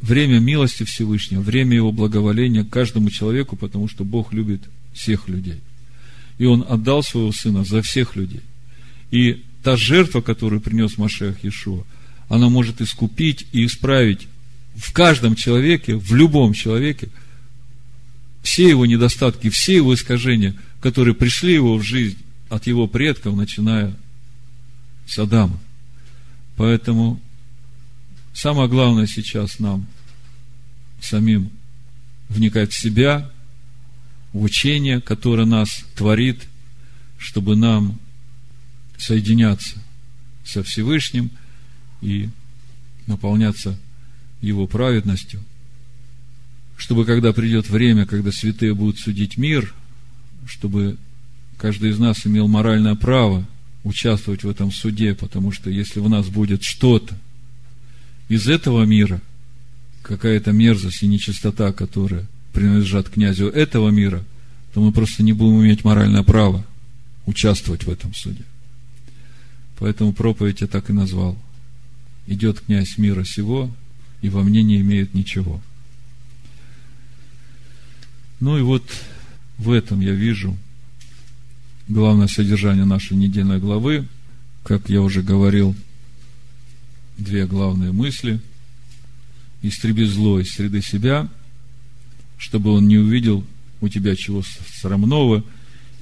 время 0.00 0.38
милости 0.38 0.84
Всевышнего, 0.84 1.40
время 1.40 1.76
его 1.76 1.92
благоволения 1.92 2.64
каждому 2.64 3.10
человеку, 3.10 3.56
потому 3.56 3.88
что 3.88 4.04
Бог 4.04 4.32
любит 4.32 4.62
всех 4.92 5.28
людей. 5.28 5.60
И 6.38 6.44
Он 6.44 6.64
отдал 6.68 7.02
своего 7.02 7.32
Сына 7.32 7.64
за 7.64 7.82
всех 7.82 8.16
людей. 8.16 8.42
И 9.10 9.42
та 9.62 9.76
жертва, 9.76 10.20
которую 10.20 10.60
принес 10.60 10.98
Машех 10.98 11.42
Иешуа, 11.42 11.84
она 12.28 12.48
может 12.48 12.80
искупить 12.80 13.46
и 13.52 13.64
исправить 13.64 14.28
в 14.76 14.92
каждом 14.92 15.36
человеке, 15.36 15.96
в 15.96 16.14
любом 16.14 16.52
человеке, 16.52 17.08
все 18.42 18.68
его 18.68 18.84
недостатки, 18.84 19.48
все 19.48 19.76
его 19.76 19.94
искажения, 19.94 20.54
которые 20.80 21.14
пришли 21.14 21.54
его 21.54 21.76
в 21.78 21.82
жизнь 21.82 22.18
от 22.50 22.66
его 22.66 22.86
предков, 22.86 23.34
начиная 23.36 23.94
с 25.06 25.18
Адама. 25.18 25.58
Поэтому 26.56 27.20
самое 28.32 28.68
главное 28.68 29.06
сейчас 29.06 29.58
нам 29.58 29.86
самим 31.00 31.50
вникать 32.28 32.72
в 32.72 32.80
себя, 32.80 33.30
в 34.32 34.42
учение, 34.42 35.00
которое 35.00 35.46
нас 35.46 35.84
творит, 35.94 36.46
чтобы 37.18 37.56
нам 37.56 37.98
соединяться 38.96 39.76
со 40.44 40.62
Всевышним 40.62 41.30
и 42.00 42.28
наполняться 43.06 43.78
Его 44.40 44.66
праведностью, 44.66 45.42
чтобы 46.76 47.04
когда 47.04 47.32
придет 47.32 47.68
время, 47.68 48.06
когда 48.06 48.32
святые 48.32 48.74
будут 48.74 48.98
судить 48.98 49.36
мир, 49.36 49.74
чтобы 50.46 50.96
каждый 51.56 51.90
из 51.90 51.98
нас 51.98 52.26
имел 52.26 52.48
моральное 52.48 52.94
право 52.94 53.46
участвовать 53.84 54.42
в 54.42 54.48
этом 54.48 54.72
суде, 54.72 55.14
потому 55.14 55.52
что 55.52 55.70
если 55.70 56.00
в 56.00 56.08
нас 56.08 56.28
будет 56.28 56.62
что-то 56.62 57.14
из 58.28 58.48
этого 58.48 58.84
мира, 58.84 59.20
какая-то 60.02 60.52
мерзость 60.52 61.02
и 61.02 61.06
нечистота, 61.06 61.72
которая 61.72 62.26
принадлежат 62.52 63.10
князю 63.10 63.48
этого 63.48 63.90
мира, 63.90 64.24
то 64.72 64.80
мы 64.80 64.90
просто 64.90 65.22
не 65.22 65.32
будем 65.32 65.62
иметь 65.62 65.84
моральное 65.84 66.22
право 66.22 66.66
участвовать 67.26 67.84
в 67.84 67.90
этом 67.90 68.14
суде. 68.14 68.42
Поэтому 69.78 70.12
проповедь 70.12 70.62
я 70.62 70.66
так 70.66 70.90
и 70.90 70.92
назвал. 70.92 71.38
Идет 72.26 72.60
князь 72.60 72.96
мира 72.96 73.24
сего, 73.24 73.70
и 74.22 74.30
во 74.30 74.42
мне 74.42 74.62
не 74.62 74.80
имеет 74.80 75.14
ничего. 75.14 75.60
Ну 78.40 78.58
и 78.58 78.62
вот 78.62 78.84
в 79.58 79.70
этом 79.70 80.00
я 80.00 80.12
вижу 80.12 80.56
главное 81.88 82.28
содержание 82.28 82.84
нашей 82.84 83.16
недельной 83.16 83.58
главы. 83.58 84.06
Как 84.62 84.88
я 84.88 85.02
уже 85.02 85.22
говорил, 85.22 85.74
две 87.18 87.46
главные 87.46 87.92
мысли. 87.92 88.40
Истреби 89.62 90.04
зло 90.04 90.40
из 90.40 90.50
среды 90.52 90.82
себя, 90.82 91.28
чтобы 92.38 92.70
он 92.70 92.86
не 92.86 92.98
увидел 92.98 93.44
у 93.80 93.88
тебя 93.88 94.16
чего 94.16 94.42
срамного 94.80 95.44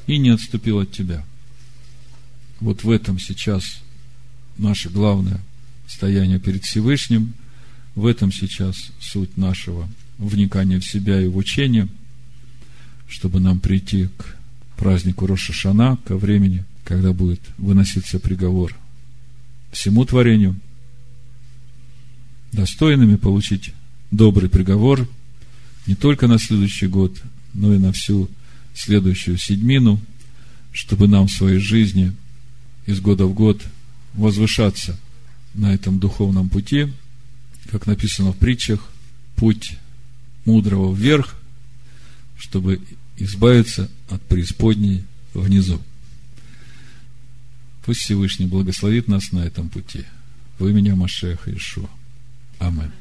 и 0.07 0.18
не 0.18 0.30
отступил 0.30 0.80
от 0.80 0.93
тебя. 0.93 1.24
Вот 2.61 2.85
в 2.85 2.91
этом 2.91 3.18
сейчас 3.18 3.83
наше 4.57 4.89
главное 4.89 5.41
стояние 5.89 6.39
перед 6.39 6.64
Всевышним, 6.64 7.35
в 7.95 8.07
этом 8.07 8.33
сейчас 8.33 8.76
суть 9.01 9.37
нашего 9.37 9.89
вникания 10.18 10.80
в 10.80 10.85
себя 10.85 11.20
и 11.20 11.26
в 11.26 11.37
учение, 11.37 11.89
чтобы 13.09 13.41
нам 13.41 13.61
прийти 13.61 14.09
к 14.16 14.37
празднику 14.83 15.28
Рошашана, 15.28 15.97
ко 16.05 16.16
времени, 16.16 16.64
когда 16.83 17.12
будет 17.12 17.41
выноситься 17.57 18.18
приговор. 18.18 18.74
Всему 19.70 20.05
творению, 20.05 20.57
достойными 22.51 23.14
получить 23.14 23.74
добрый 24.11 24.51
приговор 24.51 25.09
не 25.87 25.95
только 25.95 26.26
на 26.26 26.41
следующий 26.41 26.89
год, 26.89 27.16
но 27.55 27.72
и 27.72 27.78
на 27.78 27.93
всю 27.93 28.28
следующую 28.74 29.39
седьмину, 29.39 30.01
чтобы 30.72 31.07
нам 31.07 31.28
в 31.28 31.33
своей 31.33 31.61
жизни 31.61 32.12
из 32.87 32.99
года 32.99 33.26
в 33.26 33.35
год 33.35 33.62
возвышаться 34.14 34.99
на 35.55 35.72
этом 35.72 36.01
духовном 36.01 36.49
пути, 36.49 36.93
как 37.70 37.87
написано 37.87 38.33
в 38.33 38.37
притчах, 38.37 38.91
путь 39.37 39.76
мудрого 40.45 40.93
вверх, 40.93 41.37
чтобы 42.37 42.80
избавиться 43.16 43.90
от 44.08 44.22
преисподней 44.22 45.04
внизу. 45.34 45.80
Пусть 47.84 48.00
Всевышний 48.00 48.46
благословит 48.46 49.08
нас 49.08 49.32
на 49.32 49.40
этом 49.40 49.68
пути. 49.68 50.04
Во 50.58 50.68
имя 50.68 50.94
Машеха 50.94 51.54
Ишуа. 51.54 51.88
Аминь. 52.58 52.92